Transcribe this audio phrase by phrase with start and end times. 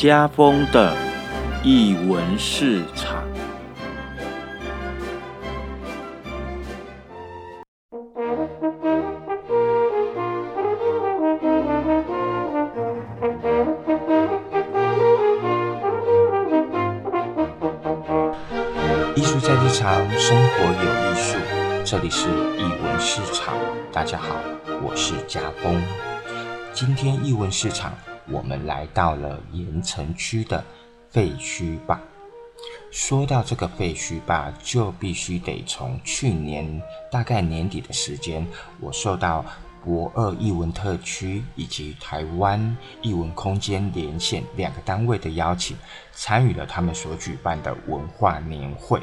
[0.00, 0.96] 家风的
[1.62, 3.22] 译文市场。
[19.14, 21.36] 艺术在日常，生活有艺术。
[21.84, 23.54] 这里是艺文市场，
[23.92, 24.28] 大家好，
[24.82, 25.78] 我是家风。
[26.72, 27.92] 今天艺文市场，
[28.30, 30.64] 我们来到了盐城区的
[31.10, 32.00] 废墟坝。
[32.90, 38.46] 说到这个废墟坝，就必须得从去年大概年底的时间，
[38.80, 39.44] 我受到
[39.82, 45.74] 博二艺文特区以及台湾艺文空间连线两个单位的邀请，
[46.12, 49.00] 参与了他们所举办的文化年会。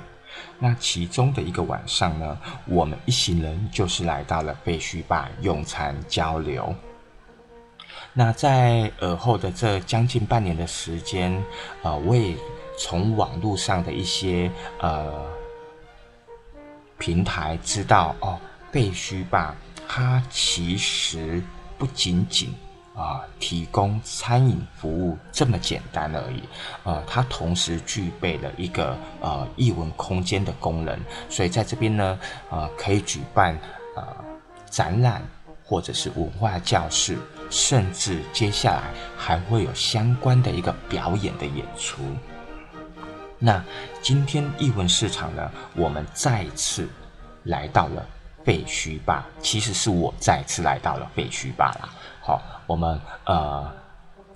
[0.60, 6.76] 那其中的一个晚上呢，我们一行人就是来到了废墟坝用餐交流。
[8.18, 11.32] 那在尔后的这将近半年的时间，
[11.84, 12.36] 呃，我也
[12.76, 15.24] 从网络上的一些呃
[16.98, 18.40] 平台知道哦，
[18.72, 19.54] 废墟坝
[19.88, 21.44] 它其实
[21.78, 22.52] 不仅仅。
[22.96, 26.42] 啊，提供餐饮服务这么简单而已，
[26.84, 33.56] 呃，它同时具备了一个呃艺文空间的功能，所以在这边呢，呃，可以举办
[33.96, 34.04] 呃
[34.72, 35.22] 展览
[35.64, 37.16] 或者是文化教室，
[37.50, 38.84] 甚至接下来
[39.18, 42.02] 还会有相关的一个表演的演出。
[43.40, 43.64] 那
[44.02, 46.88] 今天艺文市场呢，我们再次
[47.44, 48.06] 来到了
[48.44, 51.90] 废墟坝，其实是我再次来到了废墟坝啦。
[52.22, 53.72] 好，我们呃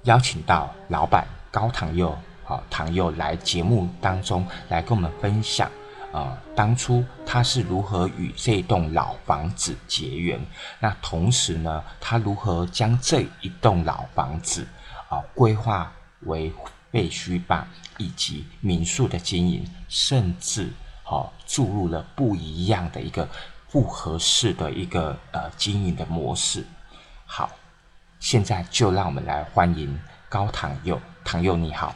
[0.04, 5.70] 邀请到老板高唐佑，好唐佑来节目当中来跟我们分享，
[6.12, 10.40] 呃当初他是如何与这栋老房子结缘，
[10.80, 14.68] 那同时呢，他如何将这一栋老房子
[15.10, 16.52] 啊规划为
[16.92, 17.68] 废墟吧
[17.98, 20.70] 以及民宿的经营，甚至
[21.04, 23.28] 好注入了不一样的一个
[23.72, 26.66] 不合式的一个呃经营的模式，
[27.26, 27.50] 好。
[28.20, 31.96] 现在就让我们来欢迎高唐佑，唐佑你好，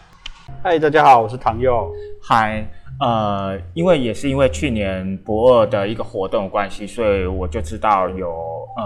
[0.63, 1.93] 嗨，大家好，我是唐佑。
[2.19, 2.67] 嗨，
[2.99, 8.29] 呃，因为也是因为去年博二的一个活动关系，所以我就知道有
[8.77, 8.83] 呃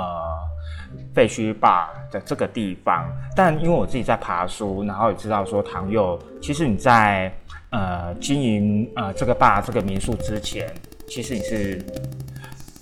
[1.13, 3.07] 废墟坝的这个地方。
[3.35, 7.31] 但因为我自己在爬书，然后也知道说唐佑，其实你在
[7.69, 10.73] 呃经营呃这个坝这个民宿之前，
[11.07, 11.85] 其实你是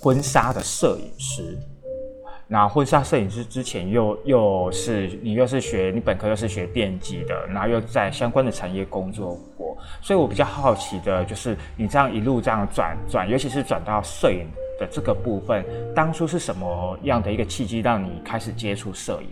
[0.00, 1.58] 婚纱的摄影师。
[2.50, 9.38] 那婚纱摄影师之前又又是你又是学你本科又是学电机的，然后又在相关的产业工作，
[10.00, 14.46] 所以我比较好奇的就是你这样一路这样转转，尤其是转到摄影
[14.78, 19.28] 的这个部分，当初是什么样的一个契机让你开始接触摄影？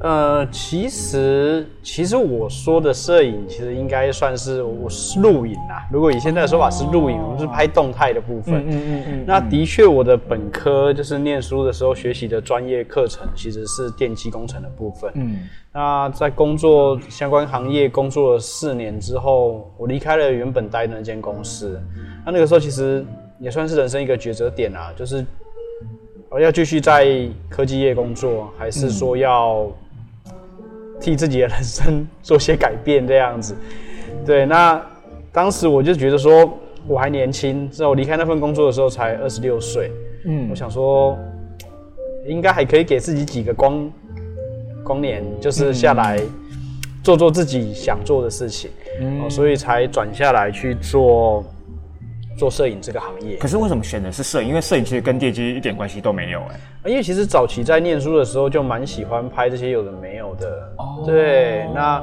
[0.00, 5.82] 呃，其实其实我说的摄影，其实应该算是我是录影啊。
[5.90, 8.64] 如果以现在的说法是录影，我们是拍动态的部分。
[8.64, 9.24] 嗯嗯嗯。
[9.26, 15.10] 那的确，我的本科就是念书的时候学习的专业课程，其实是电气工程的部分。
[15.14, 15.40] 嗯。
[15.72, 21.80] 那在工作相关行业工作了四年之后，我离开了原本待的那间公司。
[22.24, 23.04] 那那个时候其实
[23.40, 25.26] 也算是人生一个抉择点啊，就是
[26.30, 29.68] 我要继续在科技业工作，还是说要。
[31.00, 33.56] 替自己的人生做些改变，这样子，
[34.24, 34.44] 对。
[34.46, 34.80] 那
[35.32, 39.90] 当时我就觉得说，我还年轻，在我离开那份工作的时候才二十六岁，
[40.24, 41.16] 嗯，我想说，
[42.26, 43.90] 应该还可以给自己几个光
[44.82, 46.20] 光年，就是下来
[47.02, 48.70] 做做自己想做的事情，
[49.00, 51.44] 嗯，所以才转下来去做。
[52.38, 54.48] 做摄影这个行业，可是为什么选的是摄影？
[54.48, 56.88] 因为摄影其实跟电机一点关系都没有哎。
[56.88, 60.48] 因为其实早期在念书的时候就蛮喜欢拍这些有的没有的。
[60.76, 61.02] 哦。
[61.04, 62.00] 对，那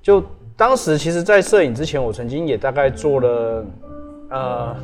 [0.00, 0.22] 就
[0.56, 3.66] 当时其实，在摄影之前，我曾经也大概做了，
[4.30, 4.76] 呃，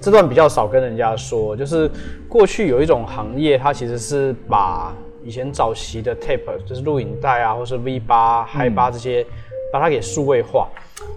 [0.00, 1.90] 这段比较少跟人家说，就是
[2.26, 9.26] 过去有一种行业，它其实是把以前早期的 tape，就是录影带啊，或是 V 八、Hi 八这些，
[9.70, 10.68] 把它给数位化。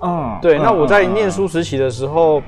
[0.01, 0.37] 嗯。
[0.41, 2.43] 对，那我在念书时期的时候。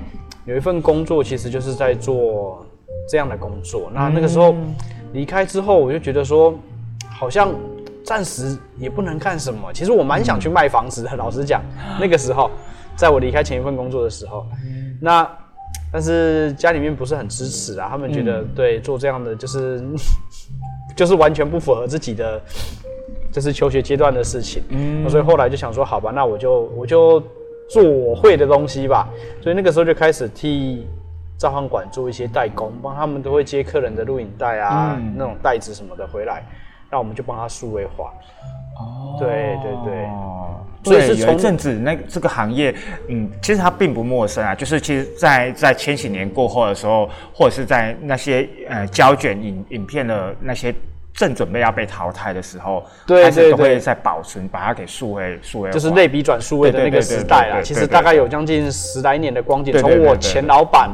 [0.45, 2.65] 有一份工作，其实就是在做
[3.07, 3.91] 这样的工作。
[3.93, 4.55] 那那个时候
[5.13, 6.53] 离开之后，我就觉得说，
[7.09, 7.53] 好像
[8.03, 9.71] 暂时也不能干什么。
[9.71, 11.61] 其实我蛮想去卖房子的，老实讲，
[12.01, 12.49] 那个时候，
[12.95, 14.45] 在我离开前一份工作的时候，
[14.99, 15.29] 那
[15.93, 19.83] 但是家里面不是很支持啊，他们觉得对做这样的就是
[20.97, 22.41] 就是完全不符合自己的，
[23.31, 24.63] 就是求学阶段的事情。
[24.69, 27.21] 嗯，所以后来就想说，好吧，那我就我就。
[27.71, 29.07] 做我会的东西吧，
[29.41, 30.85] 所以那个时候就开始替
[31.37, 36.43] 照相馆做一些代工，帮他们都会接客人的录影带啊，那种袋子什么的回来，
[36.91, 38.13] 那我们就帮他数位化。
[38.77, 40.07] 哦，对对对
[40.83, 42.75] 所以是有一阵子，那这个行业，
[43.07, 44.55] 嗯，其实它并不陌生啊。
[44.55, 50.73] 就是其实在，在千禧年过后的时候，或者是在那些呃胶卷影影片的那些
[51.13, 57.61] 正准备要被淘汰的时候，对对开始都会对在保存，把它给数位数位，就是类比转数位的那个时代啦。
[57.61, 60.89] 其实大概有将近十来年的光景，从我前老板，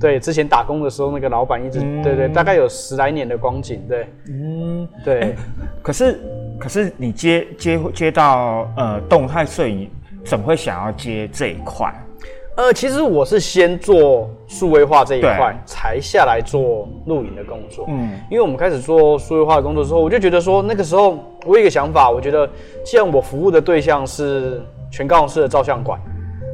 [0.00, 4.88] 对之前打工的时候那个老板一直，嗯对对，大概有十来年的光景，对，嗯。
[5.04, 5.34] 对。
[5.82, 6.20] 可是，
[6.58, 9.90] 可是你接接接到呃动态摄影，
[10.24, 11.92] 怎么会想要接这一块？
[12.56, 17.84] 呃，其实我是先做数位化这一块，才下来做录影的工作。
[17.88, 22.48] 嗯因为我们开始做数位化的工作之后，我就觉得说，那个时候我有一个想法，我觉得
[22.82, 26.00] 既然我服务的对象是全高雄市的照相馆，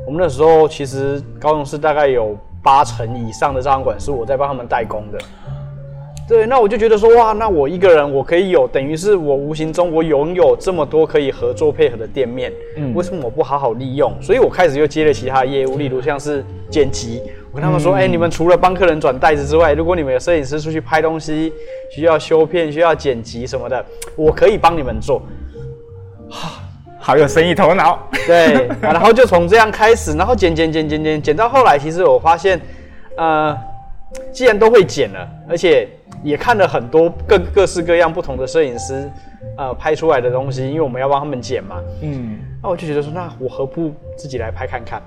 [0.04, 5.18] 我们那时候其实高雄市大概有八成以上的照相馆是我在帮他们代工的。
[6.32, 14.10] 对，那我就觉得说，哇，那我一个人我可以有，等于是我无形中我拥有这么多可以合作配合的店面，嗯为什么我不好好利用？
[14.22, 17.20] 所以我开始又接了其他业务，例如像是剪辑，
[17.50, 21.52] 我跟他们说，哎、你们除了帮客人转袋子之外，如果你们有摄影师出去拍东西，
[21.94, 23.84] 需要修片、需要剪辑什么的，
[24.16, 25.20] 我可以帮你们做。
[26.98, 28.08] 好有生意头脑。
[28.26, 32.58] 对， 然后就从这样开始，然后剪剪剪剪剪剪到后来，其实我发现，
[33.18, 33.54] 呃，
[34.32, 35.86] 既然都会剪了，而且
[36.22, 39.10] 也看了很多各各式各样不同的摄影师，
[39.56, 45.02] 呃，拍出来的东西，因为我们要帮他们剪嘛，嗯，那我就觉得说，那我何不自己来拍看看？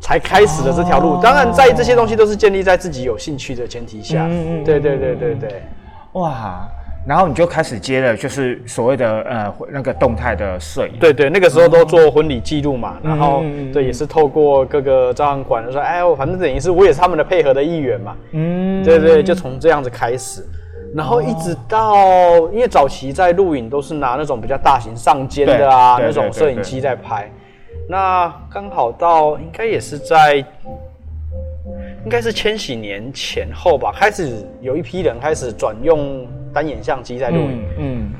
[0.00, 1.20] 才开始了这条路。
[1.22, 4.26] 当然，在这些东西都是建立在自己有兴趣的前提下。
[4.26, 5.62] 嗯嗯嗯对对对对对。
[6.14, 6.66] 哇，
[7.06, 10.92] 然后你就开始接了，就是所谓的呃那个动态的摄影。
[11.00, 13.42] 对对，那个时候都做婚礼记录嘛，然后
[13.72, 20.44] 对也是透过各个照相馆说，哎，我反正等于是我也是他们的配合的一员嘛，嗯，对对，就从这样子开始，
[20.94, 27.30] 然后一直到，因为早期在录影都是拿那种比较大型上肩的啊那种对摄影机在拍，
[27.88, 30.36] 那刚好到应该也是在，
[32.04, 37.62] 应该是千禧年前后吧，开始有一批人开始转用单眼相机在录影。
[37.78, 38.12] 嗯嗯。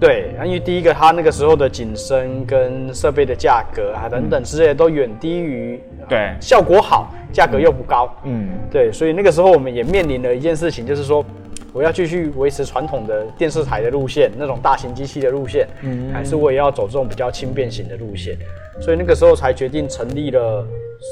[0.00, 6.32] 对，因为第一个，它那个时候的景深跟设备的价格啊等等之类的都远低于，对。
[6.40, 8.48] 效果好，价格又不高，嗯。
[8.70, 11.24] 对，所以那个时候我们也面临了一件事情，就是说
[11.72, 16.12] 我要继续维持传统的电视台的路线，那种大型机器的路线，嗯。
[16.12, 18.36] 还是我也要走这种比较轻便型的路线，
[18.80, 20.64] 所以那个时候才决定成立了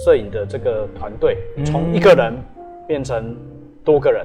[0.04, 2.32] 摄影的这个团队，从一个人
[2.86, 3.36] 变成
[3.84, 4.24] 多个人。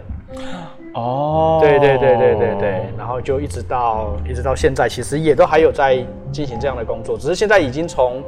[0.93, 5.97] 哦，对对对对对对，然后就一直到一直到现在，其实也都还有在
[6.31, 8.21] 进行这样的工作，只是现在已经从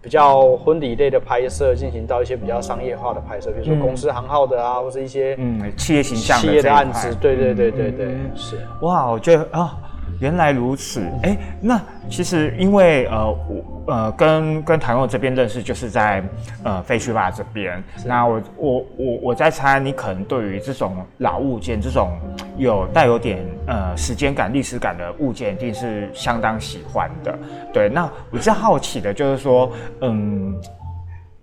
[0.00, 8.56] 比较婚礼类的拍摄进行到一些比较商业化的拍摄，比如说公司行号的啊，或是一些嗯企业形象企业的案子，对对对对对嗯，是。
[8.82, 9.76] 哇，我觉得啊，
[10.20, 11.00] 原来如此。
[11.22, 16.22] 哎、那其实因为呃，我呃跟跟谭佑这边认识，就是在
[16.64, 17.82] 呃废墟吧这边。
[18.04, 22.18] 那我我我我在猜，你可能对于这种老物件，这种
[22.56, 27.38] 有带有点呃时间感、历史感的物件，一定是相当喜欢的。
[27.72, 30.54] 对，那我比较好奇的就是说，嗯。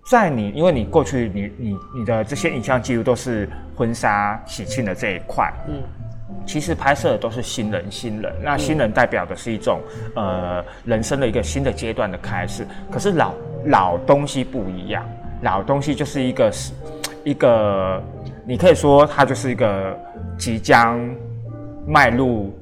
[0.08, 5.82] 在你，因为你过去你你你的这些影像记录都是婚纱喜庆的这一块，嗯
[6.46, 8.32] 其实拍摄的都是新人，新人。
[8.40, 9.80] 那新人代表的是一种
[10.14, 12.66] 呃人生的一个新的阶段的开始。
[12.90, 13.34] 可是老
[13.64, 15.04] 老东西不一样，
[15.42, 16.72] 老东西就是一个是
[17.24, 18.00] 一个，
[18.46, 19.98] 你可以说它就是一个
[20.38, 20.98] 即将
[21.86, 22.56] 迈入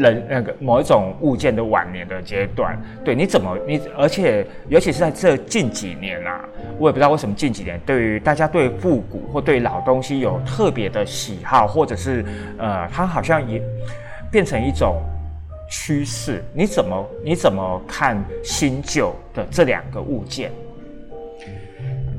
[0.00, 2.76] 人那个某一种物件的晚年的阶段。
[3.04, 6.44] 对，你怎么你而且尤其是在这近几年啊，
[6.78, 12.24] 我也不知道为什么近几年对于大家对复古或对老东西有特别的喜好，或者是
[12.58, 13.62] 呃，它好像也
[14.30, 15.00] 变成一种
[15.70, 16.42] 趋势。
[16.52, 20.50] 你怎么你怎么看新旧的这两个物件？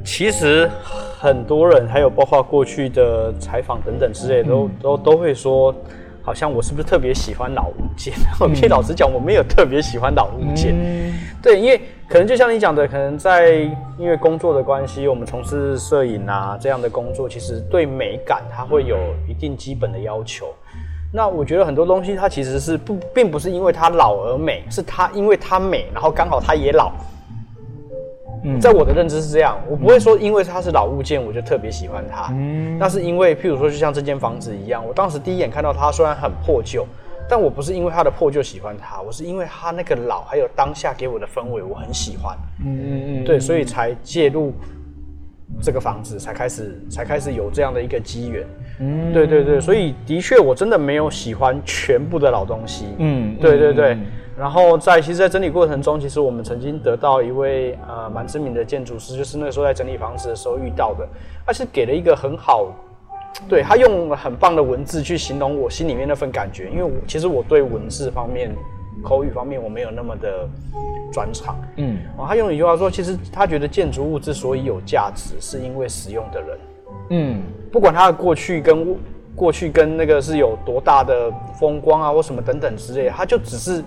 [0.03, 0.69] 其实
[1.19, 5.75] 很多人，还有包括过去的采访等等之类的，都都都会说，
[6.27, 8.13] 好像我是不是特别喜欢老物件？
[8.37, 10.75] 我其实老实讲，我没有特别喜欢老物件。
[11.41, 11.79] 对，因为
[12.09, 13.59] 可能就像你讲的，可能在
[13.97, 20.53] 因为工作的关系，我们从事摄影啊这样的工作，其实对美感它会有一定基本的要求。
[21.13, 26.91] 那我觉得很多东西它其实是不，并不是因为它老而美，是它因为它美，然后刚好它也老。
[28.43, 28.59] 嗯。
[28.59, 32.77] 在我的认知是这样，我不会说因为它是老物件我就特别喜欢它，嗯。
[32.77, 36.85] 那是因为譬如说就像这间房子一样，我当时第一眼看到它虽然很破旧，
[37.29, 42.65] 但我不是因为它的破旧喜欢它，我是因为它那个老还有当下给我的氛围我很喜欢，嗯。
[42.65, 44.53] 嗯嗯，对，所以才介入
[45.61, 48.45] 这个房子，才开始才开始有这样的一个机缘。
[48.79, 52.85] 嗯，对对对，所以的确我真的没有喜欢全部的老东西。
[52.99, 53.97] 嗯，对对对。
[54.37, 61.07] 然后在其实，在整理过程中，其实我们曾经得到一位呃蛮知名的建筑师，就是那个时候在整理房子的时候遇到的，
[61.43, 62.67] 他是给了一个很好，
[63.49, 68.55] 对他用很棒的文字去形容我心里面那份感觉，因为我其实我对文字方面、
[69.03, 70.47] 口语方面我没有那么的
[71.11, 71.57] 专长。
[71.77, 76.57] 嗯，哦，他用一句话说，其实他觉得建筑物之所以有价值，是因为使用的人。
[77.09, 77.41] 嗯，
[77.71, 78.95] 不管他的过去跟
[79.35, 83.83] 过去跟那个是有多大的风光啊，或什么等等之类，他就只是。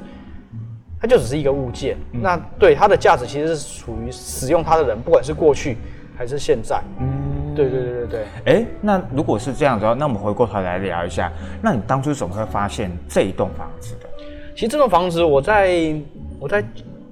[1.01, 5.79] 它就只是一个物件，那对它的价值其实是属于使用它的人，不管是过去
[6.15, 6.79] 还是现在。
[6.99, 8.25] 嗯，对对对对对。
[8.45, 14.07] 哎，那如果是这样子，那我们回过头来聊一下，那你当初怎么会发现这一栋房子的？
[14.55, 15.95] 其实这栋房子，我在
[16.39, 16.63] 我在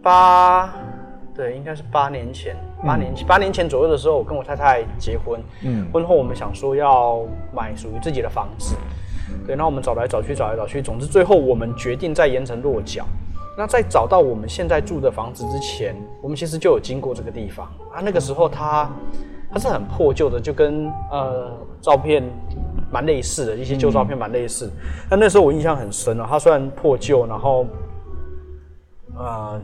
[0.02, 0.71] 八，
[1.35, 2.54] 对，应该是八年前，
[2.85, 5.40] 八年八年前左右的时候，我跟我太太结婚。
[5.62, 7.25] 嗯，婚后我们想说要
[7.57, 8.76] 买属于自己的房子，
[9.47, 13.07] 对，那我们找来找去，找来找去，总之最后我们决定在盐城落脚。
[13.58, 17.98] 那在找到我们现在住的房子之前，我们其实就有经过这个地方啊。
[18.00, 18.88] 那个时候它
[19.52, 21.50] 它是很破旧的，就跟呃
[21.80, 22.22] 照片
[22.88, 24.70] 蛮类似的，一些旧照片蛮类似。
[25.10, 27.66] 那那时候我印象很深了，它虽然破旧，然后
[29.16, 29.60] 呃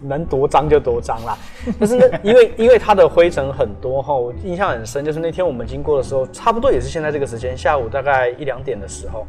[0.00, 1.38] 能多脏就多脏啦。
[1.78, 9.24] 但是呢，因为因为它的灰尘很多哈，我印象很深，就是那天我们经过的时候，差不多也是现在这个时间，下午大概一两点的时候。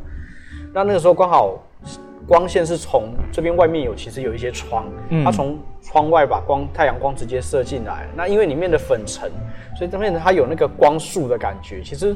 [0.73, 1.63] 那那个时候刚好。
[2.27, 4.85] 光线是从这边外面有，其实有一些窗，
[5.23, 8.07] 它从窗外把光太阳光直接射进来。
[8.15, 9.31] 那因为里面的粉尘，
[9.75, 12.15] 所以这边它有那个光束的感觉，其实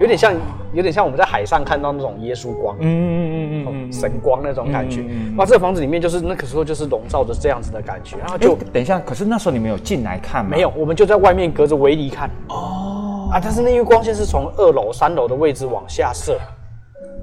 [0.00, 0.34] 有点像，
[0.72, 5.04] 有点像我们在海上看到那种耶稣光，嗯嗯嗯嗯神光那种感觉。
[5.36, 8.16] 哇，这个房子里面就是那个时候就是笼罩着这样子的感觉。
[8.18, 10.50] 然后就等一下，可是那时候你们有进来看吗？
[10.50, 12.28] 没有，我们就在外面隔着围篱看。
[12.48, 16.36] 哦，啊，但是那因为光线是从二楼、三楼的位置往下射，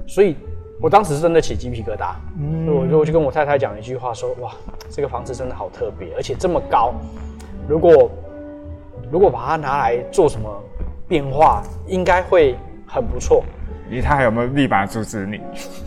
[0.06, 0.36] 所以。
[0.84, 4.50] 我当时真的起鸡皮疙瘩，嗯，我就我就跟我太太讲一句话，说哇，
[4.90, 6.92] 这个房子真的好特别，而且这么高，
[7.66, 8.10] 如果
[9.10, 10.46] 如果把它拿来做什么
[11.08, 12.54] 变化，应该会
[12.86, 13.42] 很不错。
[13.88, 15.40] 你他还有没有立马阻止你？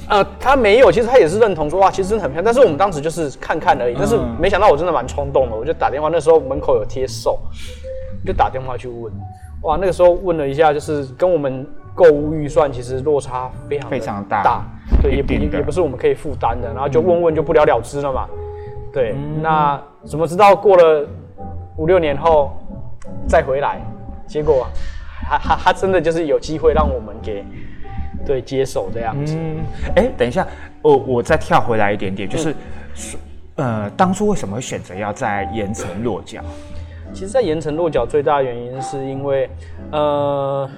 [0.10, 2.46] 呃，他没有，其实他也是认同说哇，其实真的很漂亮。
[2.46, 7.39] 但是我们当时就是看看而已，但是没想到我真的蛮冲动的，我就打电话，那时候门口有贴售，
[8.25, 9.13] 就打电话去问，
[9.62, 11.63] 哇，那个时候问了一下，就是跟我们
[11.98, 14.63] 购物预算其实落差非常非常大。
[15.01, 18.27] 对，也也也不是我们可以负担的，然后就问问就不了了之了嘛。
[18.94, 21.08] 对，那怎么知道过了
[21.75, 22.56] 五六年后
[23.27, 23.82] 再回来，
[24.27, 24.68] 结果
[25.27, 27.44] 他他他真的就是有机会让我们给
[28.25, 29.36] 对接手这样子。
[29.36, 29.58] 嗯，
[29.96, 30.46] 哎，等一下，
[30.84, 32.56] 我我再跳回来一点点，就是
[33.56, 36.42] 呃，当初为什么会选择要在盐城落脚？
[37.12, 39.50] 其实，在盐城落脚最大的原因是因为
[39.92, 40.70] 呃。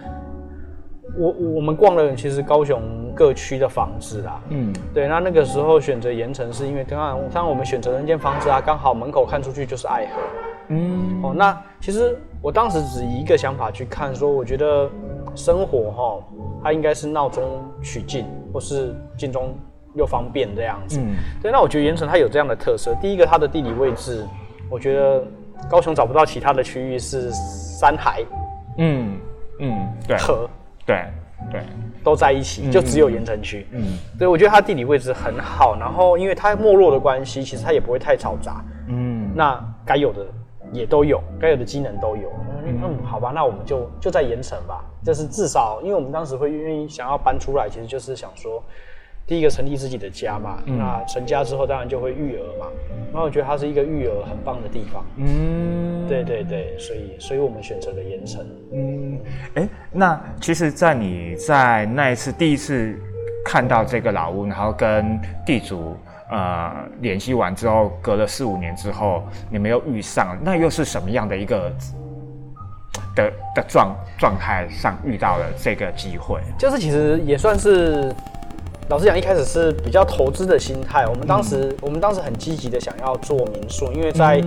[1.18, 2.82] 我我们逛了其实高雄
[3.16, 10.22] 各区的房子啦，嗯，对，那那个时候选择盐城是因为刚刚刚我们选择那间房子啊，刚好门口看出去就是爱河，
[10.70, 14.90] 嗯，哦，那其实我当时只一个想法去看，说我觉得
[15.36, 16.24] 生活哈，
[16.64, 17.44] 它应该是闹中
[17.82, 19.54] 取静，或是静中
[19.96, 24.26] 又方便这样子，嗯，对，那我觉得盐城它有这样的特色，第一个它的地理位置，
[24.70, 25.24] 我觉得
[25.70, 28.24] 高雄找不到其他的区域是山海，
[28.78, 29.18] 嗯
[29.60, 30.50] 嗯，对，河。
[30.90, 31.06] 对
[31.52, 31.62] 对，
[32.04, 33.68] 都在一起，就只有盐城区。
[33.72, 33.84] 嗯，
[34.18, 38.64] 所以，我觉得它地理位置很好，然后因为它没落的关系，其实它也不会太嘈杂。
[38.88, 40.26] 嗯，那该有的
[40.74, 42.32] 也都有，该有的机能都有。
[42.66, 44.84] 嗯，好吧，那我们就就在盐城吧。
[45.06, 48.64] 就是至少，因为我们当时会愿意想要搬出来，其实就是想说。
[49.30, 52.66] 第一个成立自己的家嘛，那成家之后当然就会育儿嘛，
[53.12, 55.06] 然后我觉得它是一个育儿很棒的地方。
[55.18, 58.44] 嗯，对对对，所以所以我们选择了盐城。
[58.74, 59.20] 嗯，
[59.54, 63.00] 哎，那其实，在你在那一次第一次
[63.46, 65.96] 看到这个老屋，然后跟地主
[66.32, 69.22] 呃联系完之后，隔了四五年之后，
[69.52, 71.72] 你们又遇上，那又是什么样的一个
[73.16, 76.42] 的的状状态上遇到了这个机会？
[76.58, 78.12] 就是其实也算是。
[78.90, 81.06] 老实讲，一开始是比较投资的心态。
[81.06, 84.44] 我们当时，我们当时很积极的想要做民宿，因为在，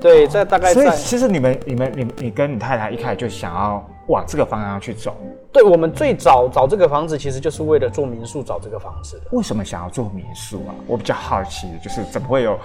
[0.00, 5.14] 对，在大概，所以其实你们、你们、你、你跟你太太一开始就想要往这个方向去走。
[5.52, 9.20] 对，我们最早找这个房子，其实就是为了做民宿找这个房子。
[9.32, 10.72] 为什么想要做民宿啊？
[10.86, 12.58] 我比较好奇，就是怎么会有？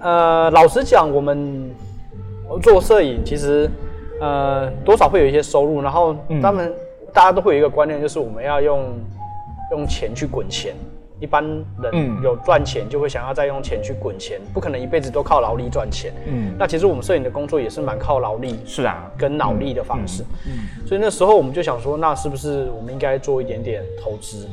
[0.00, 1.70] 呃，老实讲，我们
[2.60, 3.70] 做摄影，其实
[4.20, 6.74] 呃多少会有一些收入，然后他们
[7.12, 8.92] 大家都会有一个观念，就是我们要用。
[9.70, 10.74] 用钱去滚钱，
[11.20, 16.12] 一般人嗯有赚钱就会想要再用钱去滚钱，不可能一辈子都靠劳力赚钱。
[16.26, 20.22] 嗯，那其实我们摄影的工作也是蛮靠劳力是啊，跟脑力的方式。
[20.46, 24.48] 嗯所以那时候我们就想说，那是不是我们应该做一点点投资？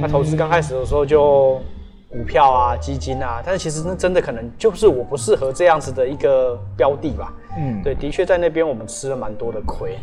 [0.00, 1.60] 那投资刚开始的时候就
[2.08, 7.34] 股票啊、基金啊，但是其实那真的可能就是我不适合这样子的一个标的吧。
[7.58, 9.98] 嗯，对，的确在那边我们吃了蛮多的亏。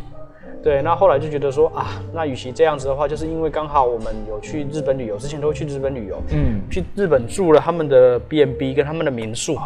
[0.62, 9.56] 对，那后来就觉得说啊，那与其这样子的话，就是因为刚好我们有去日本旅游，之前都会去日本旅游，嗯，去日本住了他们的 B&B 跟他们的民宿，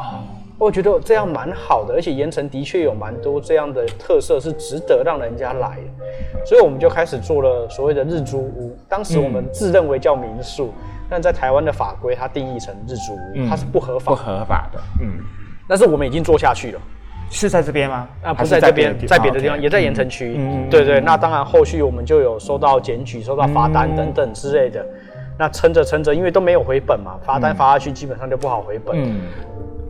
[0.56, 8.78] 我觉得这样蛮好的，而且盐城的确有蛮多这样的特色是值得让人家来的，所以我们就开始做了所谓的日租屋。
[8.88, 10.72] 当时我们自认为叫民宿，
[11.10, 15.18] 但在台湾的法规它定义成日租屋，它是不合法不法，合法的，嗯，
[15.68, 16.80] 但是我们已经做下去了。
[17.35, 18.09] 是在这边吗？
[18.23, 20.37] 啊，不是在这边，在别的地方，也在盐城区。
[20.38, 24.87] 嗯对对，那当然后续我们就有收到检举、收到罚单嗯等等之类的。
[25.37, 28.97] 那撑着撑着，因为都没有回本嘛，罚单罚下去基本上就不好回本。
[28.97, 29.21] 嗯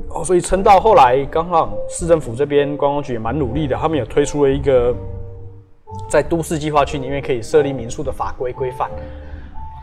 [0.08, 4.94] 哦，所以撑到后来，刚好市政府这边观光局也蛮努力的，他们也推出了一个
[6.08, 8.88] 在都市计划区里面可以设立民宿的法规规范。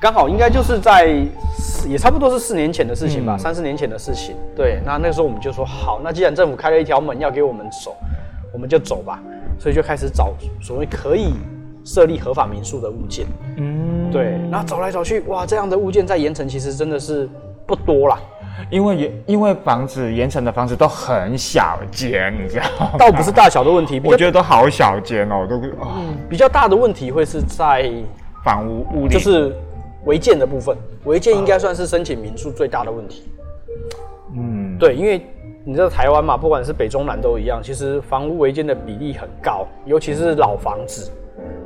[0.01, 1.15] 刚好应该就是在
[1.55, 4.35] 四也差不多是四年前的事情吧，嗯三四年前的事情。
[4.55, 7.95] 对，那那个时候我们就说好，那既然政府开了一条门要给我们走，
[8.51, 9.21] 我们就走吧。
[9.59, 11.35] 所以就开始找所谓可以
[11.85, 13.27] 设立合法民宿的物件。
[13.57, 17.29] 嗯，对，然后找来找去，哇，这样的物件在盐城其实真的是
[17.67, 18.19] 不多啦。
[18.71, 22.91] 因为盐因为房子盐城的房子都很小间，你知道吗？
[22.97, 27.91] 倒不是大小的问题，我觉得都好小间哦，都哦比较大的问题会是在
[28.43, 29.55] 房屋屋里就是
[30.05, 33.29] 违建的部分，违建应该算是申请民宿最大的问题。
[34.35, 35.21] 嗯对，因为
[35.63, 41.11] 你知道台湾嘛，不管是北中南都一样，其实房屋违建的比例很高，尤其是老房子。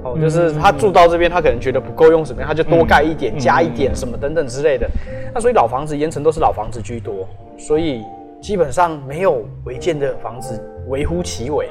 [0.04, 4.88] 哦，就是他住到这边，他可能觉得不够用怎么样，他就多盖一点、加一点什么等等之类的。
[5.34, 7.28] 那所以老房子盐城都是老房子居多，
[7.58, 8.04] 所以
[8.40, 11.68] 基本上没有违建的房子微乎其微。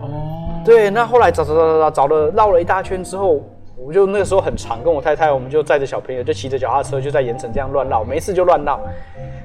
[0.00, 3.42] 哦对，那后来找找找找找找了绕了一大圈之后，
[3.86, 8.80] 我就那个时候很长，跟我太太我们就载着小朋友就骑着脚踏车就在盐城这样乱绕，没事就乱绕。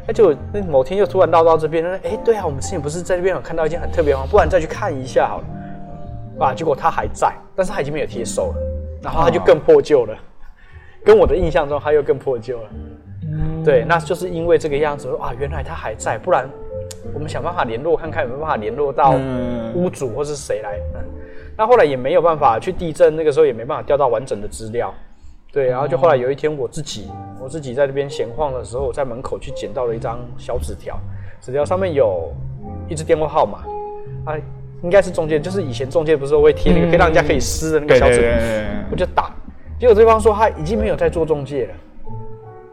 [0.05, 6.45] 那就那某天又突然绕到这边，说哎、对啊，我们之前不是在这边有看到一件很特别的房，不然再去看一下好了。
[6.45, 8.55] 啊，结果他还在，但是他已经没有贴手了，
[9.01, 10.15] 然后他就更破旧了，
[11.03, 12.69] 跟我的印象中他又更破旧了。
[13.63, 16.47] 对，那就是因为这个样子啊，原来他还在，不然
[17.13, 20.77] 我们想办法联络看看有没有办法联络到嗯屋主或是谁来。
[20.93, 21.01] 嗯，
[21.57, 24.93] 那后来也没有办法去地震，那个时候也没办法调到完整的资料。
[25.51, 27.09] 对，然后就后来有一天我自己
[27.41, 30.99] 我自己在那边闲晃的时候，我在门口去捡到了一张小纸条，
[31.39, 32.33] 纸条上面有
[32.89, 33.59] 一支电话号码，
[34.25, 34.35] 啊，
[34.83, 38.29] 应该是中介，就是以前中介不是都会贴那个可以让人家可以撕的那个小纸条，
[38.91, 39.31] 我就打，
[39.79, 41.73] 结果对方说他已经没有在做中介了。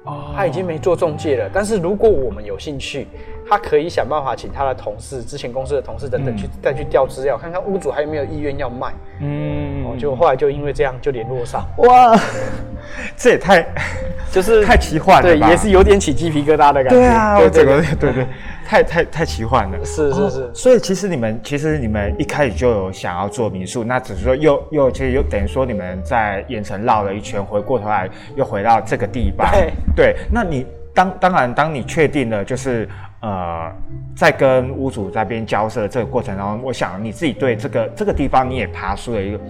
[0.05, 3.07] 哦他已经没做中介了，但是如果我们有兴趣，
[3.49, 8.93] 他可以想办法请他的同事、之前公司的同事等等去、再去调资料，看看屋主还有没有意愿要卖。
[9.21, 12.19] 嗯哦，就后来就因为这样就联络上，哇，
[13.17, 13.65] 这也太
[14.33, 16.91] 就是太奇幻了对，也是有点起鸡皮疙瘩的感觉。
[16.91, 18.27] 对啊，我整对个对对，
[18.67, 19.85] 太太太奇幻了。
[19.85, 29.51] 是是是哦所以其实你们其实你们一开始就有想要做民宿，那只是说又又其实又等于说你们在盐城绕了一圈，回过头来又回到这个地方。
[29.53, 32.89] 对对，那你当当然当你确定了就是。
[33.23, 33.73] 呃，
[34.17, 39.41] 在跟屋主在边交涉这个过程当中，我想你自己对这个这个地方你也爬出了一个，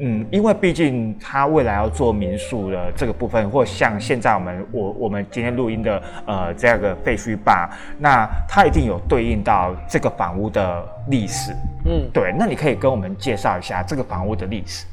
[0.00, 11.52] 嗯，因为毕竟他未来要做民宿的这个部分，或像现在我们我我们今天录音的呃这样个废墟吧，那它一定有对应到这个房屋的历史。
[11.84, 14.86] 嗯，对，那你可以跟我们介绍一下这个房屋的历史。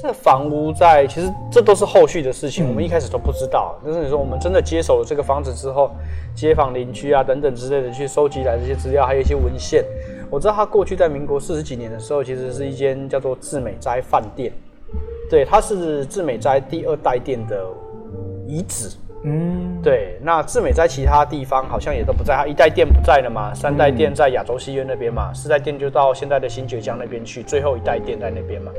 [0.00, 3.74] 这房屋在其实这都是后续的事情，我们一开始都不知道。
[3.84, 5.90] 但是你说我们真的接手了这个房子之后，
[6.34, 9.84] 街坊邻居啊等等之类的去收集来这些资料，还有一些文献。
[10.30, 14.52] 我知道它过去在民国四十几年的时候，其实是一间叫做致美斋饭店，
[15.30, 17.64] 对，它是致美斋第二代店的
[18.46, 18.90] 遗址。
[19.24, 28.70] 嗯，对，那致美斋其他地方好像也都不在，它一代店不在了嘛，三代店在亚洲戏院那边嘛，四代店就到现在的新爵江那边去，最后一代店在那边嘛。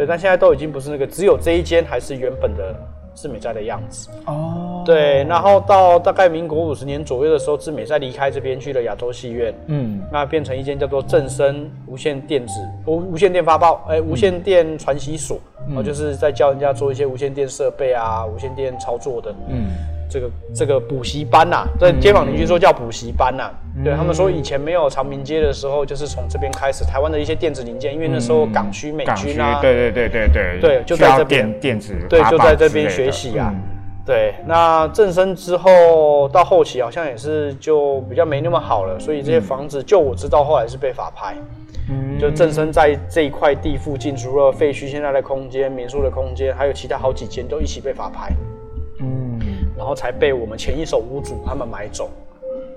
[0.00, 2.74] 对，但现在都已经不是那个，只有这一间还是原本的
[3.14, 4.08] 智美斋的样子。
[4.24, 10.00] 哦，对，然后到大概民国五十年左右的时候，智美斋离开这边去了亚洲戏院，嗯。
[10.10, 12.54] 那变成一间叫做正声无线电子
[12.86, 15.76] 无无线电发报，哎、无线电传习所，嗯。
[15.76, 19.34] 后，就是在教人家做一些无线电设备啊、无线电操作的。
[19.50, 19.66] 嗯
[20.10, 23.50] 这个这个补习班呐、在街坊邻居说叫补习班呐、
[23.84, 31.40] 对他们说以前没有长明街的时候，就是从这边开始，台湾的一些电子零件，因为那时候港区美军啊，对对对对对对就在这边。
[31.40, 33.54] 电电子对，就在这边学习啊。
[33.54, 33.62] 嗯。
[34.04, 41.36] 对，那正身之后到后期好像也是就比较没那么好了，所以这些房子就我知道后来是被法拍。
[41.88, 42.18] 嗯。
[42.18, 48.49] 就正身在这一块地附近，除了废墟现在的空间、民宿的空间，还有其他好几间都一起被法拍，嗯，
[49.80, 52.10] 然后才被我们前一手屋主他们买走。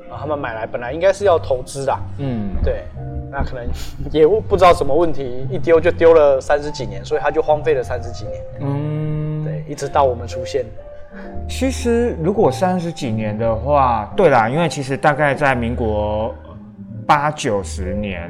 [0.09, 2.83] 啊，他们买来本来应该是要投资的，嗯，对，
[3.29, 3.67] 那可能
[4.09, 8.41] 也不知道什么问题，一丢就丢了三十几年，所以他就荒废了三十几年。
[8.61, 10.63] 嗯，对，一直到我们出现。
[11.49, 16.33] 其实如果三十几年的话，对啦，因为其实大概在民国
[17.07, 18.29] 八九十年，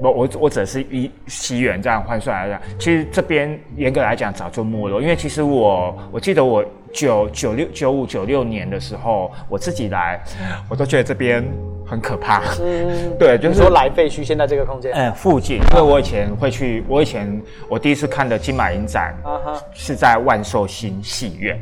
[0.00, 6.64] 我我我只是一西元这样换算来讲，其实这边严格来讲早就没落，因为其实我我记得我
[6.96, 10.18] 九九六九五九六年的时候，我自己来，
[10.66, 11.44] 我都觉得这边
[11.86, 12.42] 很可怕。
[12.62, 21.60] 嗯，对，就是说来废墟现在这个空间，嗯附近，因为我以前会去，我以前我第一次看的金马影展啊哈，是在万寿新戏院。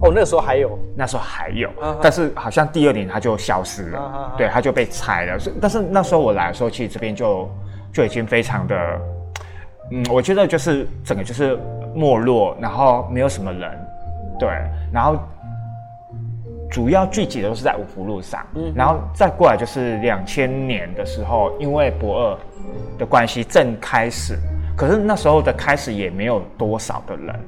[0.00, 5.38] 哦，那时候还有，那时候还有啊，但是好像第二年它就消失了，对，它就被拆了。
[5.38, 7.48] 所以但是那时候我来的时候，其实这边就
[7.90, 8.76] 就已经非常的，
[9.92, 11.58] 嗯，我觉得就是整个就是
[11.94, 13.70] 没落，然后没有什么人，
[14.38, 14.48] 对，
[14.92, 15.16] 然后
[16.70, 18.44] 主要聚集的都是在五福路上，
[18.74, 22.38] 然后再过来就是两千年的时候，因为博二
[22.98, 24.36] 的关系正开始，
[24.76, 27.40] 可是那时候的开始也没有多少的人，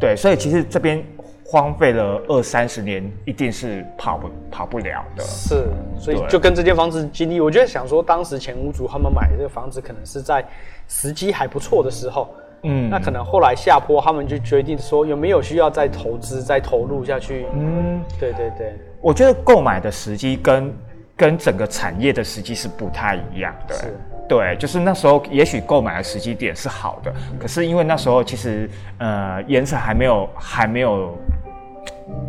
[0.00, 1.00] 对，所以其实这边
[1.44, 5.22] 荒废了二三十年，一定是跑不跑不了的。
[5.22, 10.44] 是，所以就跟这间房子经历，我就在想说，当时前屋主他们买的这个房子，可能是在
[10.88, 17.46] 时机还不错的时候，嗯那可能后来下坡，他们就决定说有没有需要再投资、再投入下去。
[17.54, 20.74] 嗯，对对对，我觉得购买的时机跟
[21.16, 23.74] 跟整个产业的时机是不太一样的。
[23.74, 23.94] 是
[24.28, 31.16] 对，就是那时候也许购买的时机点是好的，可是因为那时候其实呃盐城还没有还没有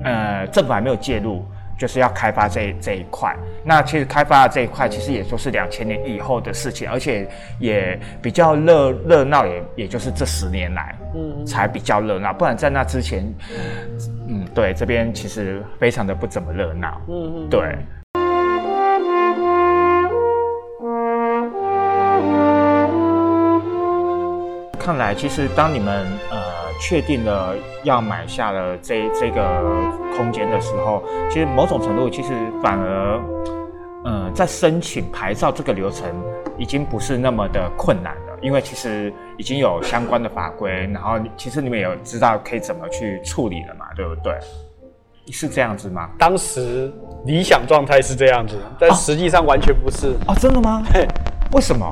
[0.03, 1.43] 呃政府还没有介入。
[1.77, 13.23] 就是要开发这这一块，那其实开发的这一块其实也就是两千年以后的事情，而且也比较热热闹，也也就是这十年来，嗯才比较热闹，不然在那之前，
[14.27, 17.77] 嗯，对，这边其实非常的不怎么热闹，嗯嗯，对。
[24.79, 26.37] 看来，其实当你们呃
[26.79, 29.61] 确定了要买下了这这个
[30.15, 33.19] 空间的时候，其实某种程度其实反而，
[34.05, 36.07] 呃，在申请牌照这个流程
[36.57, 44.33] 已经不是那么的困难了，因为其实已经有相关的法规，然后其实你们也知道可以怎么去处理了嘛，对不对？
[45.29, 46.09] 是这样子吗？
[46.17, 46.89] 当时
[47.25, 50.15] 理想状态是这样子，但实际上完全不是。
[50.25, 50.81] 哦，真的吗？
[51.51, 51.85] 为什么？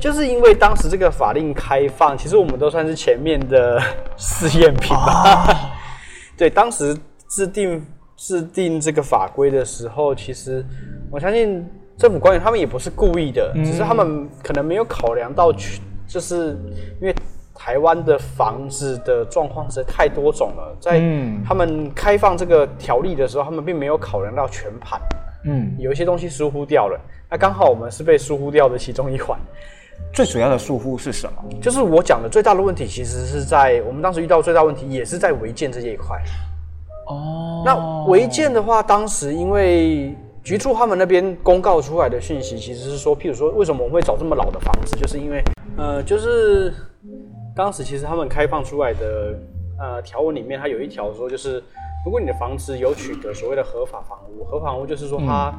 [0.00, 3.78] 就是因为当时这个法令开放，其实我们都算是前面的
[4.16, 5.76] 试验品吧。
[6.38, 6.96] 对，当时
[7.28, 7.84] 制定
[8.16, 10.64] 制定这个法规的时候，其实
[11.10, 16.56] 我相信政府官员他们也不是故意的，只是他们可能没有考量到去，就是
[16.98, 17.14] 因为
[17.54, 24.98] 台湾的房子的状况实在太多种了，在嗯他们开放这个条例的时候，他们并没有考量到全盘。
[25.44, 26.98] 嗯，有一些东西疏忽掉了，
[27.30, 29.38] 那刚好我们是被疏忽掉的其中一环。
[30.12, 31.42] 最主要的疏忽是什么？
[31.60, 36.20] 就是我讲的最大的问题，其实是在我们当时遇到最大问题，也是在违建这一块。
[37.06, 45.42] 哦那违建的话，当时因为局处他们那边公告出来的讯息，其实是说，譬如说，为什么我们会找这么老的房子，就是因为，
[45.76, 46.72] 呃，就是
[47.54, 49.38] 当时其实他们开放出来的
[49.78, 51.62] 呃条文里面，它有一条说，就是
[52.04, 55.52] 如果你的房子有取得所谓的合法房屋，合法房屋就是说它、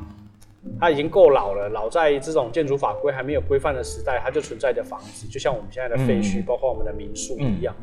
[0.80, 7.76] 它已经够老了，老在这种建筑法规还没有规范的时代，它就存在的房子，就像我们现在的废墟，嗯包括我们的民宿一样。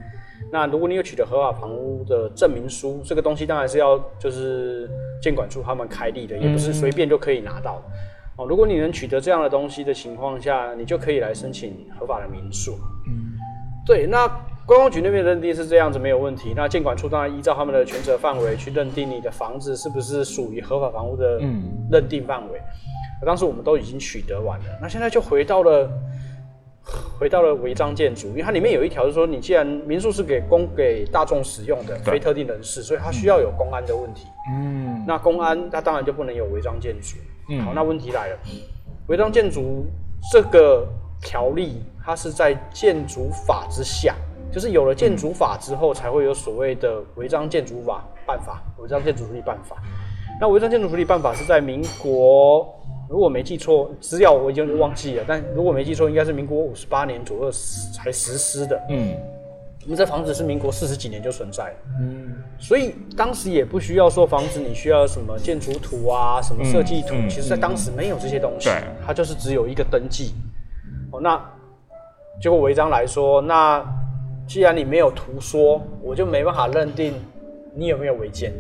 [0.51, 4.89] 那如果你有取得合法房屋的证明书，这个东西当然是要就是
[5.21, 7.85] 监管处他们开立的，也不是随便就可以拿到的。
[8.37, 12.79] 哦，如果你能取得这样的东西的情况下，你就可以来申请合法的民宿。
[13.09, 13.37] 嗯，
[13.85, 14.07] 对。
[14.07, 14.31] 那
[14.69, 21.89] 观光局那边认定是这样子没有问题，那监管处当然依照他们的权责范围去认定你的房子是不是属于合法房屋的嗯。
[21.91, 22.61] 认定范围。
[23.25, 25.91] 当时我们都已经取得完了，那现在就回到了
[27.19, 34.27] 回到了违章建筑，因为它里面有一条是说，你既然民宿是给供给大众使用的，非特定人士，所以它需要有公安的问题。
[34.53, 35.03] 嗯。
[35.07, 37.17] 那公安它当然就不能有违章建筑。
[37.49, 37.65] 嗯。
[37.65, 38.39] 好，那问题来了，
[39.07, 39.87] 违章建筑
[40.31, 40.87] 这个
[41.23, 44.15] 条例，它是在建筑法之下，
[44.53, 49.77] 就是有了建筑法之后，才会有所谓的违章建筑法办法、违章建筑处理办法。
[50.41, 52.67] 那违章建筑处理办法是在民国，
[53.09, 57.51] 如果没记错，资料我已经忘记了，但如果没记错，应该是民国五十八年左右
[57.93, 58.81] 才实施的。
[58.89, 59.17] 嗯
[59.85, 70.35] 我们这房子是民国四十几年就存在，嗯，所以当时也不需要说房子你需要什么建筑图啊，什么设计图，嗯其实在当时没有这些东西对，它就是只有一个登记。
[71.11, 71.43] 哦，那
[72.39, 73.83] 结果违章来说，那
[74.49, 77.13] 既然你没有图说，我就没办法认定
[77.75, 78.51] 你有没有违建。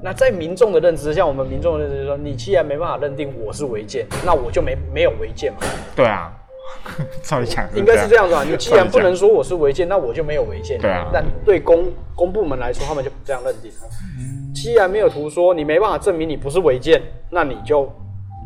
[0.00, 5.58] 那在民众的认知，像我们民众的认知就是说，你既然没办法认定我是违建，那我就没没有违建嘛。
[5.96, 6.32] 对啊，
[7.22, 8.44] 照理讲应该是这样子啊。
[8.44, 10.80] 你既然不能说我是违建，那我就没有违建。
[10.80, 13.70] 对啊但对公公部门来说，他们就不这样认定。
[14.54, 17.92] 既然没有图说，你没办法证明你不是违建，那你就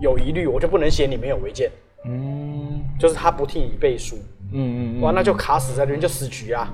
[0.00, 1.70] 有疑虑，我就不能写你没有违建。
[2.07, 4.16] 嗯就是他不替你背书，
[4.52, 6.72] 嗯嗯哇，那就卡死在那边，就死局啊。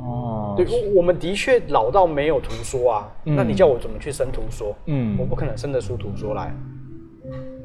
[0.00, 4.74] 哦，对，我们的确老到没有图说啊，那你叫我怎么去生图说？
[4.86, 6.54] 嗯我不可能生得出图说来。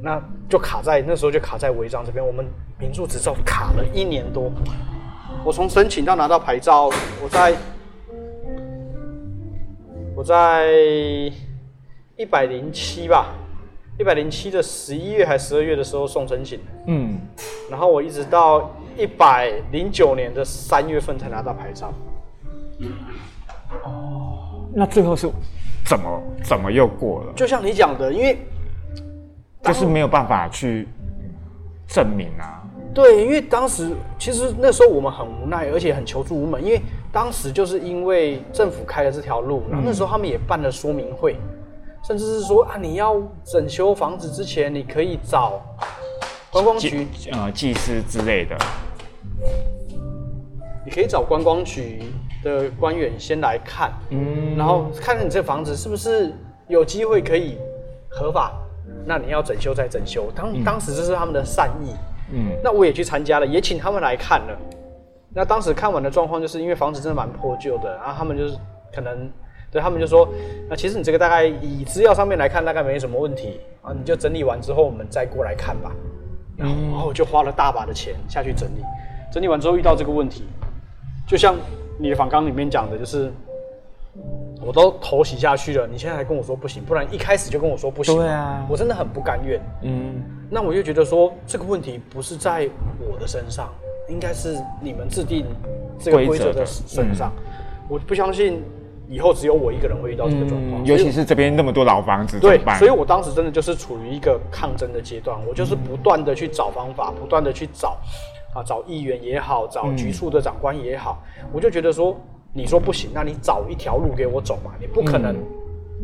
[0.02, 2.46] 那就卡在那时候就卡在违章这边，我们
[2.78, 4.52] 民宿执照卡了一年多。
[5.46, 6.90] 我从申请到拿到牌照，
[7.24, 7.56] 我在
[10.14, 10.70] 我在
[12.18, 13.34] 一百零七吧，
[14.00, 17.20] 一百零七的十一月还十二月的时候送申请，嗯
[17.70, 21.94] 然后我一直到一百零九年的三月份才拿到牌照。
[23.84, 25.30] 哦那最后是
[25.86, 27.34] 怎么怎么又过了？
[27.36, 28.40] 就像你讲的，因为
[29.62, 30.88] 就是没有办法去
[31.88, 32.64] 证明啊。
[32.96, 41.36] 对，因为当时其实那时候我们很无奈，而且很求助无门，因为当时就是因为政府开了这条路，然后那时候他们也办了说明会，
[42.06, 45.62] 甚至是说啊，你要整修房子之前，你可以找
[46.52, 48.58] 观光局，技呃技师之类的，
[50.86, 52.04] 你可以找观光局
[52.44, 54.58] 的官员先来看，嗯。
[54.58, 56.34] 然后看看你这房子是不是
[56.68, 57.58] 有机会可以
[58.10, 58.52] 合法，
[59.06, 60.30] 那你要整修再整修。
[60.36, 61.96] 当当时这是他们的善意，
[62.34, 62.52] 嗯。
[62.62, 64.60] 那我也去参加了，也请他们来看了。
[65.36, 68.58] 那当时看完的状况，就是因为房子真的蛮破旧的，然后他们就是
[68.94, 69.32] 可能
[69.74, 70.30] 对他们就说，
[70.70, 75.92] 那其实你这个大概以资料上面来看，大概没什么问题啊，你就整理完之后我们再过来看吧。
[76.56, 78.84] 然后然后我就花了大把的钱下去整理，
[79.34, 80.44] 整理完之后遇到这个问题，
[81.28, 81.56] 就像
[81.98, 83.32] 你的访纲里面讲的，就是
[84.62, 89.60] 我都头洗下去了，你现在还跟我说不行，不然一开始就跟我说不行，对啊我真的很不甘愿。
[89.82, 93.74] 嗯那我就觉得说，这个问题不是在我的身上，
[94.08, 95.48] 应该是你们制定
[95.98, 97.34] 这个规则的规则的身上。
[97.90, 98.62] 我不相信
[99.08, 107.98] 以后只有我一个人会遇到这个状况、嗯，尤其是这边那么多老房子，对所以我当时真的就是处于一个抗争的阶段，我就是不断的去找方法，不断的去找
[108.54, 112.16] 啊，找议员也好，找局处的长官也好，我就觉得说，
[112.54, 115.36] 你说不行，那你找一条路给我走嘛，你不可能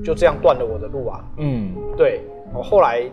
[0.03, 1.23] 就这样断了我的路啊。
[1.37, 1.73] 嗯。
[1.95, 2.21] 对，
[2.53, 3.03] 我后来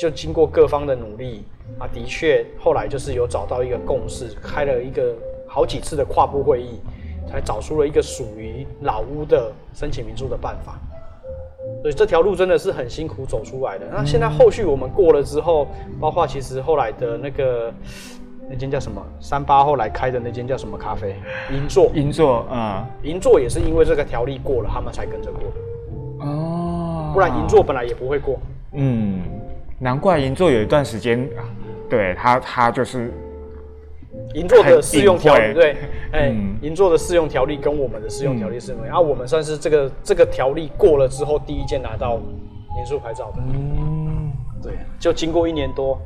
[0.00, 1.44] 就经过各方的努力
[1.78, 5.14] 啊，的确后来就是有找到一个共识，开了一个
[5.46, 6.80] 好几次的跨部会议，
[7.30, 10.78] 才找出了一个属于老屋的申请民宿的办法。
[11.82, 13.86] 所以这条路真的是很辛苦走出来的。
[13.90, 15.66] 那现在后续我们过了之后，
[16.00, 17.72] 包括其实后来的那个
[18.50, 21.14] 那间叫什么三八后来开的那间叫什么咖啡
[21.50, 28.38] 银座，银座嗯银座也是因为这个条例过了，他们才跟着过的，哦不然银座本来也不会过。
[28.72, 29.22] 嗯，
[29.78, 31.48] 难怪银座有一段时间，啊
[31.88, 33.12] 对他他就是
[34.34, 35.76] 银座的适用条例，对，
[36.12, 36.56] 哎、嗯。
[36.62, 42.18] 银座的适用条例跟我们的适用条例是什么，然后我们算是这个这个条例过了之后，第一件拿到
[42.76, 44.30] 民宿牌照的，嗯，
[44.62, 45.98] 对，就经过一年多，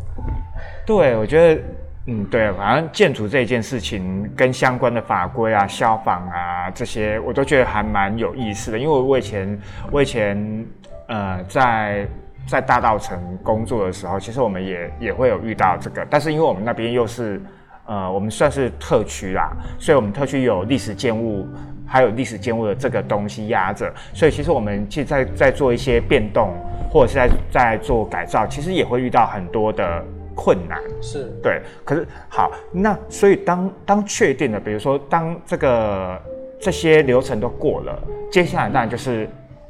[0.86, 1.62] 对，我觉得，
[2.06, 8.78] 嗯，对，反正建筑这件事情跟相关的法规啊、消防啊这些，我都觉得还蛮有意思的。
[8.78, 10.66] 因为我以前，我以前，
[11.08, 12.06] 呃，在
[12.46, 17.42] 在大道城工作的时候，其实我们也也会有遇到这个，但是因为我们那边又是，
[17.86, 21.46] 呃，我们算是特区啦，所以我们特区有历史建物。
[21.86, 26.50] 还有历史建物的这个东西压着，所以其实我们其实在在做一些变动，
[26.90, 30.02] 或者是在在做改造，其实也会遇到很多的
[30.34, 30.80] 困难。
[31.02, 36.20] 是对，可是好，那所以当当确定了，比如说当这个
[36.58, 39.28] 这些流程都过了，接下来当然就是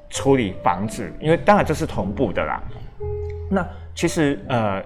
[0.08, 2.62] 处理房子，因为当然这是同步的啦。
[3.50, 4.80] 那其实呃，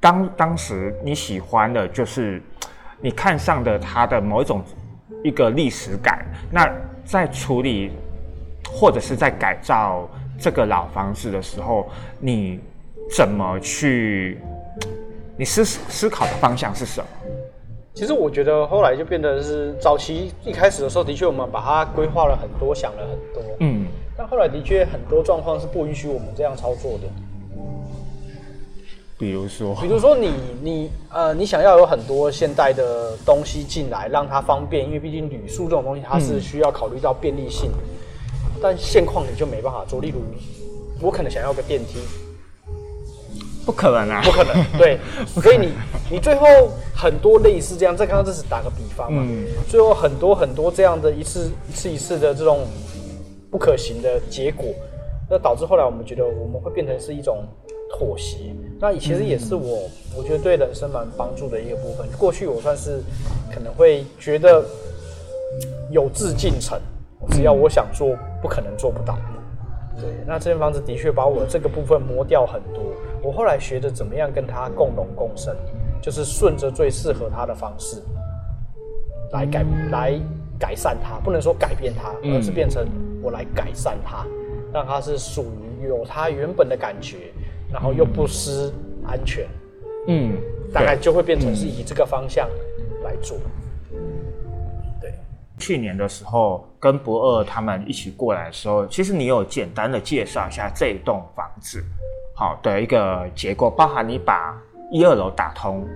[0.00, 2.42] 当当时你喜欢的就是
[3.00, 4.62] 你看上的它的某一种
[5.24, 6.70] 一个历史感，那
[7.04, 7.90] 在处理
[8.70, 12.60] 或者是在改造这个老房子的时候，你
[13.14, 14.38] 怎么去？
[15.38, 17.06] 你思思考的方向是什么？
[17.94, 27.06] 其实我觉得后来就变得是早期一开始的时候，的确我们把它规划了很多，想了很多，嗯但后来的确很多状况是不允许我们这样操作的。
[29.18, 30.30] 比如说，比如说你
[30.62, 37.70] 你呃，你想要有很多现代的东西进来，让它方便，因为毕竟铝塑这种东西它是需要考虑到便利性，
[38.60, 40.02] 但现况你就没办法做。
[40.02, 40.20] 例如，
[41.00, 41.98] 我可能想要个电梯，
[43.64, 45.72] 不可能啊，不可能， 对，所以你
[46.10, 46.46] 你最后
[46.94, 49.26] 很多类似这样，再刚刚这是打个比方嘛，
[49.66, 52.66] 最后很多很多这样的一次一次一次的这种
[53.50, 54.66] 不可行的结果，
[55.30, 57.42] 那导致后来我们觉得我们会变成是一种。
[57.96, 58.38] 妥协，
[58.78, 62.06] 那其实也是我我觉得对人生蛮帮助的一个部分。
[62.18, 63.00] 过去我算是
[63.52, 64.64] 可能会觉得
[65.90, 66.78] 有志进城，
[67.30, 69.18] 只要我想做，不可能做不到。
[69.98, 72.82] 对，那这间房子的确把我这个部分磨掉很多。
[73.22, 75.56] 我后来学着怎么样跟他共荣共生，
[76.02, 78.02] 就是顺着最适合他的方式
[79.32, 80.20] 来改来
[80.58, 82.86] 改善它，不能说改变它，而是变成
[83.22, 84.26] 我来改善它，
[84.70, 85.46] 让它是属
[85.80, 87.32] 于有它原本的感觉。
[87.72, 88.72] 然后又不失
[89.06, 89.46] 安全，
[90.08, 90.32] 嗯，
[90.72, 92.48] 大概就会变成是以这个方向
[93.02, 93.36] 来做。
[95.00, 95.12] 对，
[95.58, 101.84] 去年的时候跟博二他们一起过来的时候，其实你有简单的介绍一下这一栋房子，
[102.34, 104.56] 好的一个结构，包含你把
[104.90, 105.86] 一二楼打通。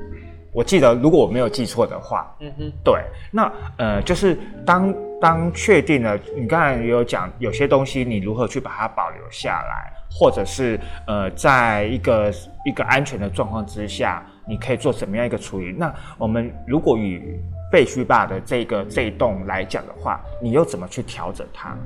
[0.53, 9.93] 我记得如果我没有记错的话，嗯哼，对，那呃，就是当当确定了，你刚才也有讲有些东西，你如何去把它保留下来。
[10.11, 12.33] 或者是呃，在一个
[12.67, 15.73] 一个安全的状况之下，你可以做什么样一个处理？
[15.79, 21.77] 那我们如果与废墟坝的这个这一栋来讲的话，你又怎么去调整它？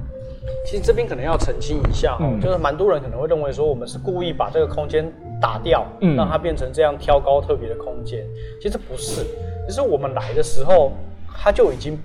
[0.64, 5.04] 其实这边可能要澄清一下，嗯，就是蛮多人可能会认为说，我们是故意把这个空间
[5.40, 8.24] 打掉，嗯，让它变成这样挑高特别的空间。
[8.60, 9.22] 其实不是，
[9.68, 10.92] 其实我们来的时候，
[11.36, 11.98] 它就已经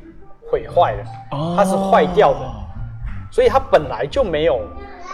[0.52, 1.06] 毁坏了，
[1.56, 2.52] 它是坏掉的，
[3.32, 4.60] 所以它本来就没有。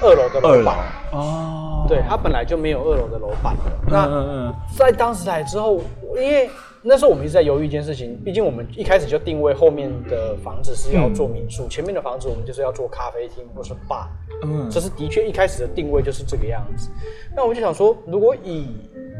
[0.01, 0.77] 二楼的楼板
[1.11, 3.71] 哦，对，它本来就没有二楼的楼板的。
[3.87, 5.79] 那在当时来之后，
[6.15, 6.49] 因为
[6.81, 14.05] 那时候我们一直在犹豫一件事情，毕竟我们一开始就定位后面的房子是要做民宿，前面的房子我们就是要做咖啡厅或是 bar。
[14.43, 16.89] 嗯，这是的确一开始的定位就是这个样子。
[17.35, 18.67] 那我就想说，如果以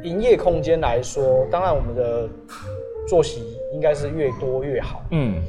[0.04, 2.28] 营业空间来说，当然我们的
[3.08, 5.02] 作息应该是越多越好。
[5.12, 5.42] 嗯。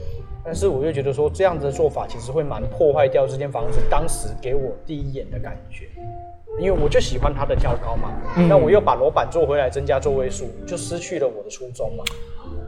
[0.46, 5.88] 但是我又觉得说这样子的做法其实会蛮破坏掉这间房子当时给我第一眼的感觉，
[6.60, 8.12] 因为我就喜欢它的挑高嘛，
[8.48, 12.04] 那我又把楼板做回来增加座位数，就失去了我的初衷嘛。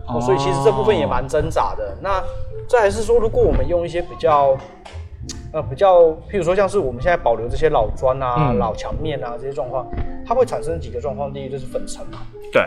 [0.08, 1.96] 哦，所以其实这部分也蛮挣扎的。
[2.02, 2.20] 那
[2.68, 4.56] 这还是说，如果我们用一些比较，
[5.52, 9.86] 呃，比较，譬如说像是我们现在保留这些老砖啊、老墙面啊这些状况，
[10.26, 11.32] 它会产生几个状况。
[11.32, 12.18] 第一就是粉尘嘛。
[12.52, 12.62] 对。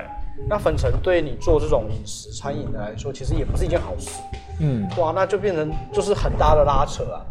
[0.50, 4.20] 那粉尘对你做这种饮食餐饮的来说，其实也不是一件好事。
[4.60, 7.26] 嗯，哇，那就变成就是很大的拉扯啊。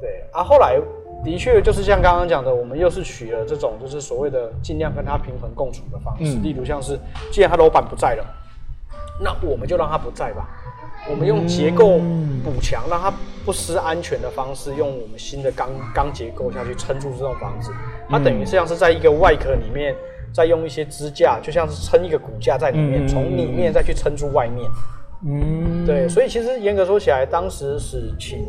[0.00, 0.80] 对，啊，后来
[1.24, 6.36] 的确就是像刚刚讲的，我们又是取了这种就是所谓的尽量跟它平衡共处的方式。
[6.38, 6.98] 例如像是，
[7.32, 8.24] 既然他楼板不在了，
[9.20, 10.48] 那我们就让它不在吧。
[11.10, 11.98] 我们用结构
[12.44, 13.12] 补强，让它
[13.44, 17.72] 不失安全的方式，用我们新的钢钢结构下去撑住这栋房子。
[18.08, 19.94] 它等于像是在一个外壳里面，
[20.32, 24.70] 再用一些支架，就像是撑一个骨架在里面，从里面再去撑住外面。
[25.26, 28.46] 嗯，对，所以其实严格说起来，当时是请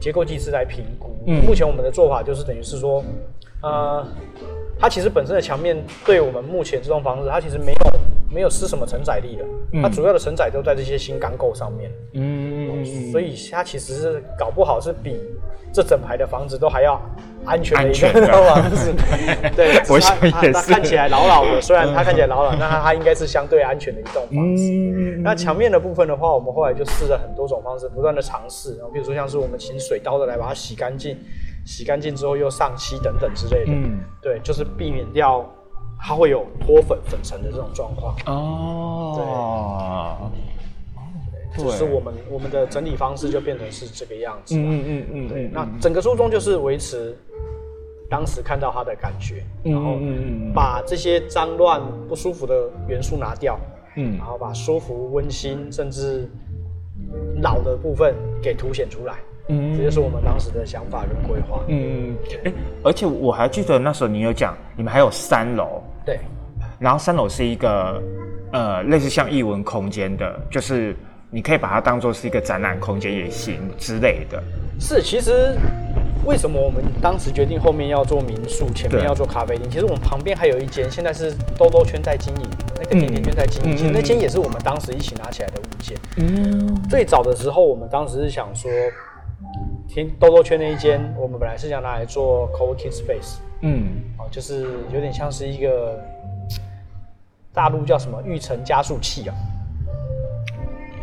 [0.00, 1.14] 结构技师来评估。
[1.26, 3.04] 嗯，目前我们的做法就是等于是说，
[3.62, 4.06] 呃，
[4.78, 5.76] 它其实本身的墙面
[6.06, 7.78] 对我们目前这栋房子，它其实没有
[8.30, 9.44] 没有施什么承载力的，
[9.82, 11.90] 它主要的承载都在这些新钢构上面。
[12.14, 15.18] 嗯，所以它其实是搞不好是比。
[15.70, 16.98] 这整排的房子都还要
[17.44, 18.90] 安全的一个房子，
[19.54, 20.52] 对，我想也是。
[20.54, 24.62] 它看起来老老的，虽然它看起来老老， 那它它应该是相对安全的一栋房子。
[25.22, 28.76] 那墙面的部分的话，我们后来就试了很多种方式，不断的尝试。
[28.76, 31.18] 然后比如说像是我们请水刀的来把它洗干净，
[31.66, 33.70] 洗干净之后又上漆等等之类的。
[33.72, 35.46] 嗯，对，就是避免掉
[35.98, 38.14] 它会有脱粉粉尘的这种状况。
[38.26, 40.38] 哦，对。
[41.64, 44.54] 就是我们我们的整理方式就变成是这个样子。
[44.56, 47.18] 嗯嗯嗯对，那整个初衷就是维持
[48.08, 49.98] 当时看到它的感觉，然后
[50.54, 53.58] 把这些脏乱不舒服的元素拿掉，
[53.96, 56.30] 嗯，然后把舒服、温馨甚至
[57.42, 59.16] 老的部分给凸显出来。
[59.48, 61.60] 嗯，这就是我们当时的想法跟规划。
[61.68, 65.82] 嗯嗯，哎，而且我还记得那时候你有讲，你们还有三楼。
[66.04, 66.18] 对，
[66.78, 68.02] 然后三楼是一个
[68.52, 70.96] 呃类似像艺文空间的，就是。
[71.30, 74.42] 你可以把它当做是一个展览空间也行之类的。
[74.80, 75.54] 是，其实
[76.24, 79.68] 为什么我们当时决定后面要做民宿，前面要做咖啡厅？
[79.68, 83.76] 其实我们旁边还有一间，现在是兜兜圈在经营，那个甜甜圈在经营。
[83.76, 85.98] 其实那间也是我们当时一起拿起来的物件。
[86.16, 86.82] 嗯。
[86.88, 88.70] 最早的时候，我们当时是想说，
[89.88, 93.38] 甜兜兜圈那一间，我们本来是想拿来做 co-working space。
[93.62, 94.02] 嗯。
[94.18, 95.98] 哦，就是有点像是一个。
[97.50, 99.34] 大陆叫什么育成加速器啊，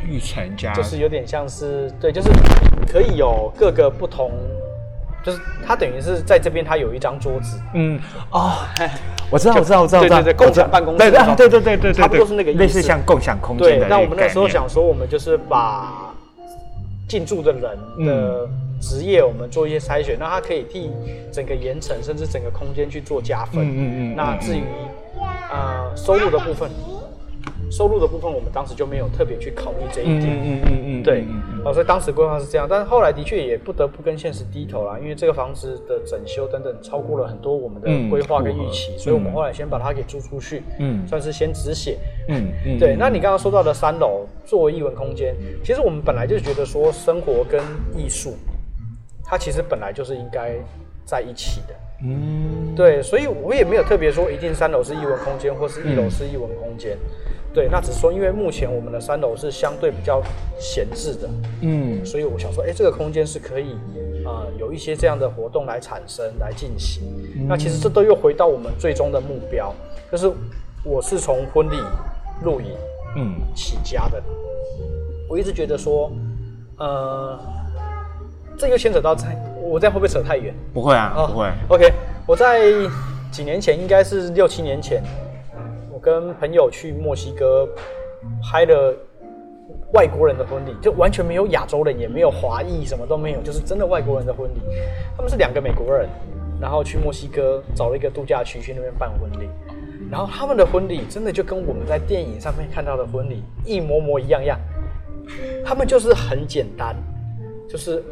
[0.08, 0.72] 育成加。
[0.72, 2.30] 就是有点像是对，就是
[2.88, 4.32] 可以有各个不同，
[5.22, 8.00] 就是它等于是在这边它有一张桌子，嗯。
[8.32, 8.54] 哦，
[9.30, 12.60] 我知道我知道我知道，对对对共享办公室对对对对对对对，差不多是那个意思。
[12.60, 16.16] 类似像共享空间的那我们那时候想说，我们就是把
[17.10, 18.48] 进驻的人的
[18.80, 20.92] 职业，我们做一些筛选，那它可以替
[21.32, 23.66] 整个盐城甚至整个空间去做加分。
[23.66, 24.62] 嗯嗯嗯那至于
[25.52, 26.70] 呃收入的部分，
[27.72, 30.34] 收入的部分，我们当时就没有特别去考虑这一嗯点。
[30.34, 41.98] 嗯嗯嗯嗯，对嗯嗯，哦，所以当时规划是这样，但是后来的确也不得不跟现实低头啦，因为这个房子的整修等等超过了很多我们的嗯规划跟预期，所以我们嗯后来先把它给租出去，嗯算是先止血。
[42.28, 47.62] 嗯嗯，对，那你刚刚说到的三楼作为艺文空间，其实我们本来就觉得说生活跟
[47.96, 48.36] 艺术，
[49.26, 50.56] 它其实本来就是应该
[51.06, 51.74] 在一起的。
[52.04, 56.98] 嗯对，所以我也没有特别说一定三楼是艺文空间，或是一楼是艺文空间。
[57.54, 60.22] 对，那只是说因为目前我们的三楼是相对比较
[60.60, 61.30] 闲置的，
[61.62, 63.72] 嗯所以我想说，哎、这个空间是可以
[64.26, 67.04] 啊、呃有一些这样的活动来产生、来进行。
[67.48, 69.74] 那其实这都又回到我们最终的目标，
[70.12, 70.30] 就是
[70.84, 71.78] 我是从婚礼、
[72.44, 72.68] 露营
[73.16, 74.22] 嗯起家的。
[75.30, 76.12] 我一直觉得说，
[76.78, 77.40] 呃，
[78.58, 80.53] 这又牵扯到在，我这样会不会扯太远？
[80.74, 81.93] 不会啊哦不会，OK，
[82.26, 82.72] 我在
[83.32, 85.03] 几年前，应该是六七年前，
[85.91, 87.68] 我跟朋友去墨西哥
[88.41, 88.95] 拍了
[89.93, 94.60] 外国人的婚礼，就完全没有亚洲人，也没有华裔，什么都没有，就是真的外国人的婚礼。
[95.16, 96.08] 他们是两个美国人，
[96.62, 99.49] 然后去墨西哥找了一个度假区去那边办婚礼。
[100.10, 104.60] 然后他们的婚礼真的就跟我们在电影上面看到的婚礼一模模一样样，
[105.66, 106.95] 他们就是很简单，
[107.68, 108.03] 就是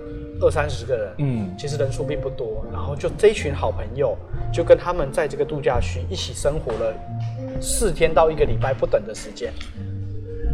[0.41, 1.55] 二三十个人，嗯。
[1.57, 4.17] 其实人数并不多，然后就这一群好朋友，
[4.51, 6.93] 就跟他们在这个度假区一起生活了
[7.61, 9.53] 四天到一个礼拜不等的时间。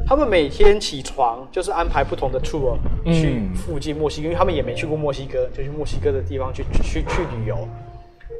[0.05, 3.13] 他们每天起床就是安排不同的 tour 嗯。
[3.13, 7.67] 去附近墨西哥，因为他们也没去过墨西哥，就去墨西哥的地方去去去旅游，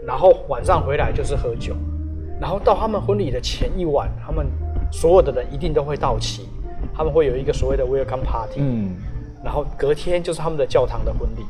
[0.05, 1.75] 然后晚上回来就是喝酒，
[2.41, 4.47] 然后到他们婚礼的前一晚，他们
[4.91, 6.49] 所有的人一定都会到齐，
[6.95, 8.95] 他们会有一个所谓的 welcome party，嗯
[9.43, 11.45] 然后隔天就是他们的教堂的婚礼，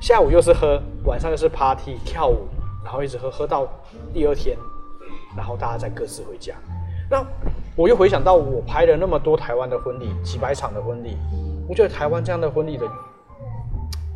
[0.00, 2.46] 下午又是喝，晚上又是 party 跳舞，
[2.84, 3.66] 然后一直喝喝到
[4.12, 4.56] 第二天，
[5.36, 6.54] 然后大家再各自回家。
[7.10, 7.24] 那
[7.76, 11.16] 我又回想到我拍了那么多台湾的婚礼，几百场的婚礼，
[11.68, 12.86] 我觉得台湾这样的婚礼的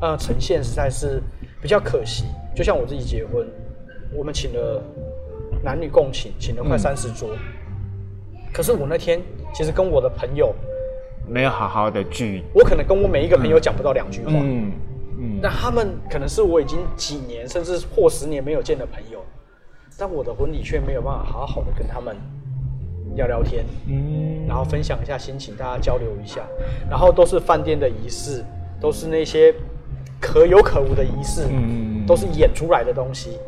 [0.00, 1.22] 呃呈现实在是
[1.60, 2.24] 比较可惜。
[2.54, 3.46] 就像我自己结婚，
[4.12, 4.82] 我们请了
[5.62, 7.28] 男女共请，请了快嗯三十桌，
[8.52, 9.20] 可是我那天
[9.54, 10.54] 其实跟我的朋友，
[11.28, 14.32] 没有好好的聚，我可能跟我每一个朋友讲不到两句话。
[14.32, 14.72] 嗯
[15.20, 19.20] 嗯那他们可能是我已经几年甚至或十年没有见的朋友，
[19.98, 22.16] 但我的婚礼却没有办法好好的跟他们
[23.16, 26.42] 聊聊天，嗯然后分享一下心情，大家交流一下，
[26.88, 28.44] 然后都是饭店的仪式，
[28.80, 29.54] 都是那些
[30.20, 33.38] 可有可无的仪式，嗯都是演出来的东西。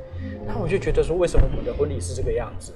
[0.46, 2.72] 那我就觉得说，为什么我们的婚礼是这个样子？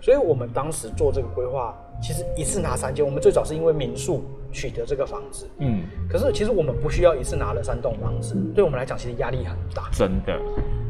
[0.00, 3.04] 所以我们当时做这个规划，其实一次拿三间。
[3.04, 4.22] 我们最早是因为民宿
[4.56, 9.90] 取得这个房子，嗯，可是其实我们不需要一次拿了三栋房子，对我们来讲其实压力很大。
[9.92, 10.40] 真的，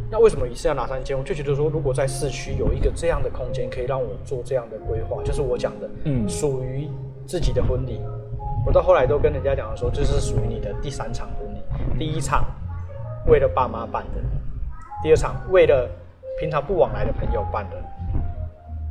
[0.08, 1.18] 那为什么一次要拿三间？
[1.18, 6.88] 我就觉得说，如果在市区有一个这样的空间，可以让我做这样的规划，就是我讲的，嗯属于
[7.26, 8.00] 自己的婚礼。
[8.64, 11.58] 我到后来都跟人家讲说，这是属于你的第三场婚礼。
[11.98, 12.46] 第一场
[13.26, 14.20] 为了爸妈办的，
[15.02, 15.90] 第二场为了
[16.38, 17.76] 平常不往来的朋友办的，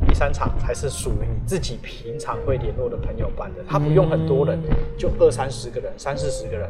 [0.07, 3.63] 第三场才是属于你自己平常会联络的朋友办的。
[3.67, 4.59] 他不用很多人，
[4.97, 6.69] 就二三十个人、三四十个人，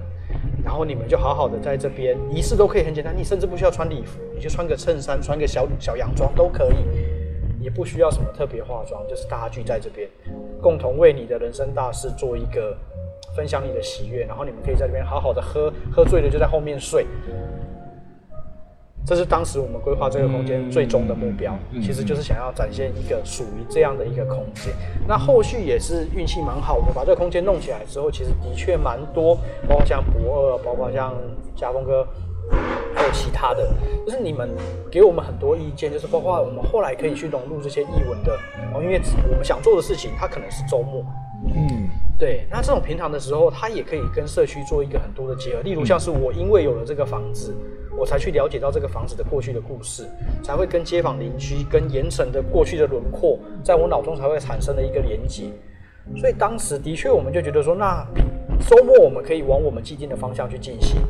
[0.63, 10.09] 然后你们就好好的在这边，仪式都可以很简单，你甚至不需要穿礼服，你就穿个衬衫、穿个小小洋装都可以，也不需要什么特别化妆，就是大家聚在这边，
[10.61, 12.75] 共同为你的人生大事做一个
[13.36, 17.05] 分享你的喜悦，然后你们可以在这边好好的喝，喝醉了就在后面睡。
[19.05, 24.73] 这是当时我们规划这个空间最终的目标，其实就是想要展现一个属于这样的一个空间。
[25.07, 29.35] 那后续也是运气蛮好，我们把这个空间弄起来之后，其实的确蛮多，
[29.67, 31.13] 包括像博二，包括像
[31.55, 32.07] 家峰哥，
[32.95, 33.71] 还有其他的，
[34.07, 34.49] 就是你们
[34.89, 38.33] 给我们很多意见，就是包括我们后来可以去融入这些译文的，
[38.73, 38.99] 哦，因为
[39.29, 41.05] 我们想做的事情，它可能是周末，
[41.55, 41.87] 嗯
[42.17, 45.61] 对，那这种平常的时候，它也可以跟社区做一个很多的结合。
[45.61, 47.53] 例如，像是我因为有了这个房子，
[47.97, 50.05] 我才去了解到这个房子的过去的故事，
[50.43, 55.45] 才会跟街坊邻居、跟盐城的过去的轮廓，在我脑中才会产生了一个连接。
[56.17, 58.05] 所以当时的确，我们就觉得说，那
[58.67, 61.01] 周末我们可以往我们既定的方向去进行，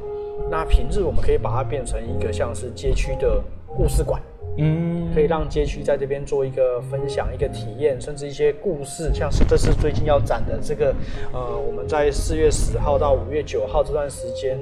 [0.50, 3.44] 那平日我们可以把它变成一个像是街区的
[3.76, 4.22] 故事馆。
[4.58, 10.94] 嗯，可以让街区在这边做一个分享、一个体验，甚至一些故事，像是这是最近要展的这个，
[11.34, 14.58] 呃，我们在四月十号到五月九号这段时间，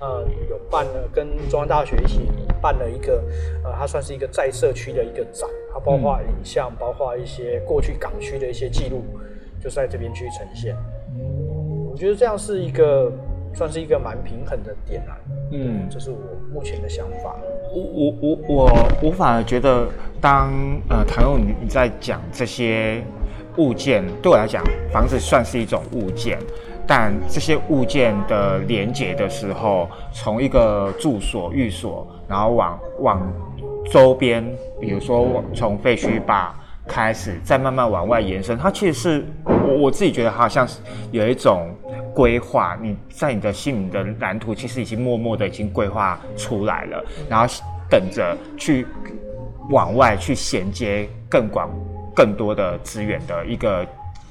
[0.00, 2.20] 呃，有办了跟中央大学一起
[2.60, 3.22] 办了一个，
[3.62, 9.02] 呃，它算是一个在社区的一个展，它包括影像，包括一些过去港区的一些记录，
[9.60, 10.74] 就在这边去呈现。
[11.18, 13.12] 嗯，我觉得这样是一个。
[13.56, 15.16] 算是一个蛮平衡的点啊，
[15.52, 16.18] 嗯，这是我
[16.52, 17.38] 目前的想法。
[17.74, 19.88] 我我我我我反而觉得，
[20.20, 20.52] 当
[20.88, 23.02] 呃唐勇你你在讲这些
[23.56, 24.62] 物件，对我来讲，
[24.92, 26.38] 房子算是一种物件，
[26.86, 33.32] 但这些物件的连接的时候，从一个住所、寓所，然后往往
[33.90, 34.44] 周边，
[34.80, 36.54] 比如说从废墟吧
[36.86, 40.80] 开始，再慢慢往外延伸，它其实是我我自己觉得好像是
[41.10, 41.74] 有一种。
[42.14, 47.52] 规划你在你的心里的蓝图，其实已经默默的已经规划出来了，然后
[47.90, 48.86] 等着去
[49.68, 51.68] 往外去衔接更广、
[52.14, 53.84] 更多的资源的一个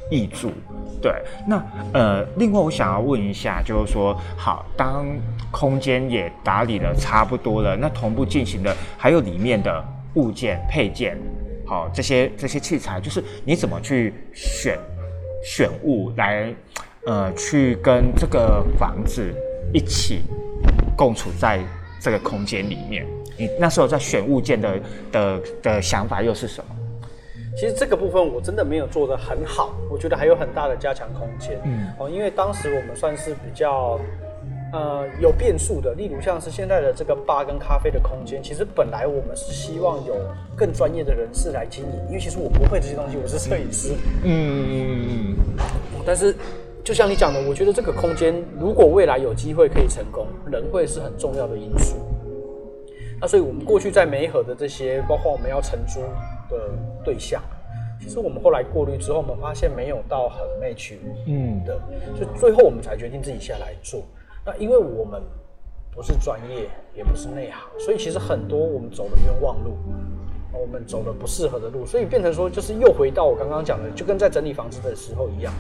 [0.10, 0.54] 益助。
[1.02, 1.12] 对，
[1.46, 1.62] 那
[1.94, 5.06] 呃，另外我想要问一下，就是说，好，当
[5.52, 9.84] 空间也打理的差不多了，那同步进行的还有里面的
[10.14, 11.18] 物件配件，
[11.74, 14.78] 好，这些这些器材，就是你怎么去选
[15.44, 16.54] 选物来。
[17.06, 19.30] 呃，去跟这个房子
[19.74, 20.22] 一起
[20.96, 21.60] 共处在
[22.00, 23.06] 这个空间里面，
[23.38, 24.80] 你那时候在选物件的
[25.12, 26.76] 的的想法又是什么？
[27.58, 31.60] 其实这个部分我真的没有做得很好，我觉得还有很大的加强空间。
[31.66, 34.00] 嗯，哦，因为当时我们算是比较
[34.74, 40.16] 呃有变数的，例如像是现在的这个吧跟咖啡的空间，其实本来我们是希望有
[40.58, 43.94] 更专业的人士来经营，因为其实我不会这些东西，我是摄影师。
[44.24, 46.36] 嗯嗯嗯嗯，但是。
[46.86, 51.96] 就像你讲的，我觉得这个空间如果未来有机会可以成功，人会是很重要的因素。
[53.22, 56.02] 那所以我们过去在梅河的这些，包括我们要承租
[56.54, 56.70] 的
[57.02, 57.42] 对象，
[58.02, 60.96] 其实我们后来过滤之后，我们发现没有到很 match
[61.26, 61.80] 嗯的，
[62.18, 64.04] 所以最后我们才决定自己下来做。
[64.46, 65.22] 那因为我们
[65.92, 69.78] 不是专业，也不是内行，所以其实很多我们走的冤枉路。
[70.56, 75.52] 我们走了不适合的路，所以变成说，就是又回到我刚刚讲的，就跟在整理房子的时候一样，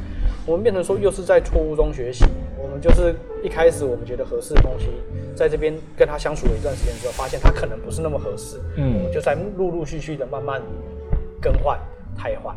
[0.45, 2.23] 我们变成说又是在错误中学习。
[2.61, 4.89] 我们就是一开始我们觉得合适的东西，
[5.35, 10.61] 在这边跟他相处了一段时间之后，发现他可能不是那么合适，嗯，我们就在陆陆续续的慢慢
[11.41, 11.79] 更换、
[12.15, 12.55] 汰换。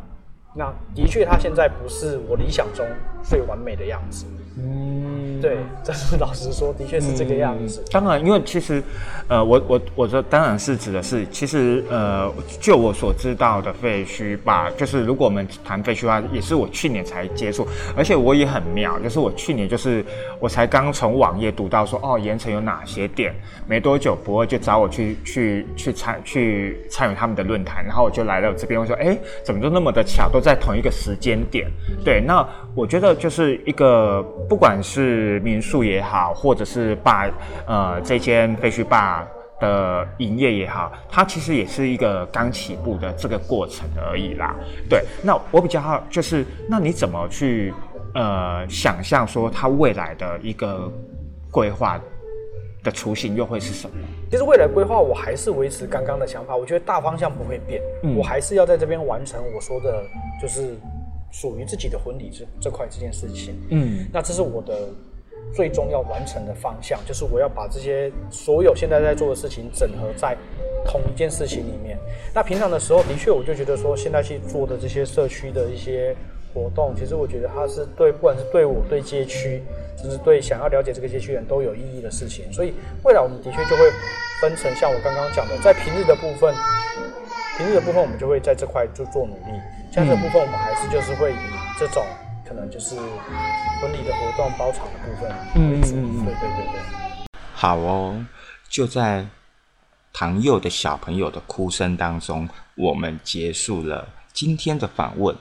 [0.55, 2.87] 那的确，他现在不是我理想中
[3.29, 4.25] 最完美的样子。
[4.59, 7.85] 嗯，对，这是老实说，的确是这个样子。
[7.91, 8.83] 当然，因为其实，
[9.29, 20.03] 呃，我我我这当然是指的是，其实呃，就我所知道的废墟吧，就是如果我们谈废墟的话，也是我去年才接触，而且我也很妙，就是我去年就是
[20.41, 23.35] 我才刚从网页读到说，哦，盐城有哪些店，
[23.69, 31.71] 没多久博二就找我去去去参去参与他们的论坛，然后我就来了这边，我说，哎，怎么都那么的巧，都在同一个时间点。
[32.03, 32.43] 对，那
[32.75, 34.25] 我觉得就是一个。
[34.49, 37.29] 不管是民宿也好，或者是把
[37.67, 39.27] 呃这间废墟坝
[39.59, 44.55] 的营业也好，它其实也是一个刚起步的这个过程而已啦。
[44.89, 47.75] 对，那我比较好就是，那你怎么去
[48.15, 50.89] 呃想象说它未来的一个
[51.51, 52.01] 规划
[52.85, 53.97] 的雏形又会是什么？
[54.31, 57.83] 其实未来规划我还是维持刚刚的想法，我觉得大方向不会变，
[58.17, 60.05] 我还是要在这边完成我说的，
[60.41, 60.77] 就是。
[61.39, 64.89] 属于自己的婚礼这这块这件事情，嗯，那这是我的
[65.55, 70.35] 最终要完成的方向，就是我要把这些所有现在在做的事情整合在
[70.87, 71.99] 同一件事情里面。
[72.35, 76.17] 那平常的时候，的确我就觉得说，现在去做的这些社区的一些
[76.55, 79.63] 活动，其实我觉得它是对，不管是对我对街区，
[80.01, 82.51] 甚至对想要了解这个街区人都有意义的事情。
[82.51, 82.73] 所以
[83.05, 83.91] 未来我们的确就会
[84.41, 86.55] 分成像我刚刚讲的，在平日的部分，
[87.59, 89.53] 平日的部分我们就会在这块就做努力。
[89.97, 91.37] 像这部分，我们还是就是会以
[91.79, 92.05] 这种
[92.47, 92.97] 可能就是
[93.81, 95.93] 婚礼的活动包场的部分为主。
[96.23, 97.29] 对对对对。
[97.55, 98.23] 好哦，
[98.69, 99.27] 就在
[100.13, 105.35] 唐佑的小朋友的哭声当中，我们结束了今天的访问。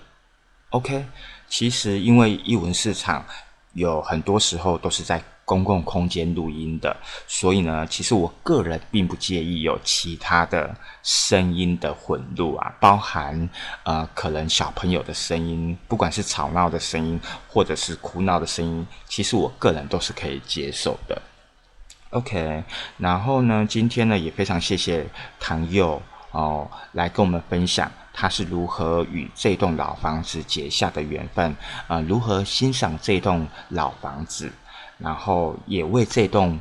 [0.70, 1.06] OK，
[1.50, 3.26] 其实因为艺文市场
[3.74, 5.22] 有很多时候都是在。
[5.46, 13.48] 公共空间录音的，所以呢，其实我个人并不介意有其他的声音的混入啊，包含
[13.84, 21.22] 呃，可能小朋友的声音，不管是吵闹的声音，或者是哭闹的声音，其实我个人都是可以接受的。
[22.10, 22.64] OK，
[22.98, 25.06] 然后呢，今天呢也非常谢谢
[25.40, 31.56] 唐佑哦，来跟我们分享他是如何与这栋老房子结下的缘分，
[31.88, 34.52] 啊，如何欣赏这栋老房子。
[34.98, 36.60] 然后也为这栋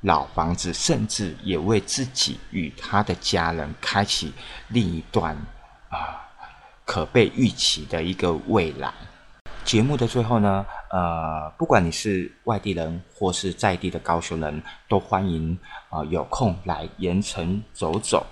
[0.00, 4.32] 老房子，甚至也为自己与他的家人开启
[4.68, 5.36] 另一段
[5.88, 6.20] 啊
[6.84, 8.92] 可被预期的一个未来。
[9.64, 15.58] 节目的最后呢，呃，不管你是外地人或是在地的高雄人，都欢迎
[15.88, 18.24] 啊有空来盐城走走。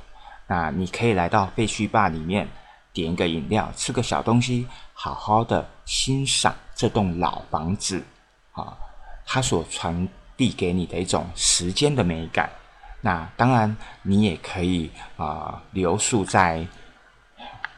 [0.46, 2.48] 那你可以来到废墟坝里面，
[2.92, 8.04] 点一个饮料，吃个小东西，好好的欣赏这栋老房子
[8.52, 8.76] 啊，
[9.26, 12.50] 它所传递给你的一种时间的美感。
[13.00, 16.66] 那当然，你也可以啊留宿在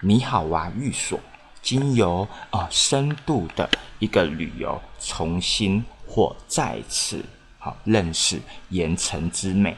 [0.00, 1.18] 你好娃寓所。
[1.62, 3.68] 经由啊深度的
[3.98, 7.24] 一个旅游，重新或再次
[7.58, 9.76] 好认识盐城之美。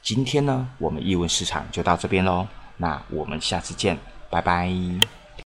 [0.00, 3.98] 今天呢，我们译文市场就到这边喽，那我们下次见，
[4.30, 4.70] 拜拜。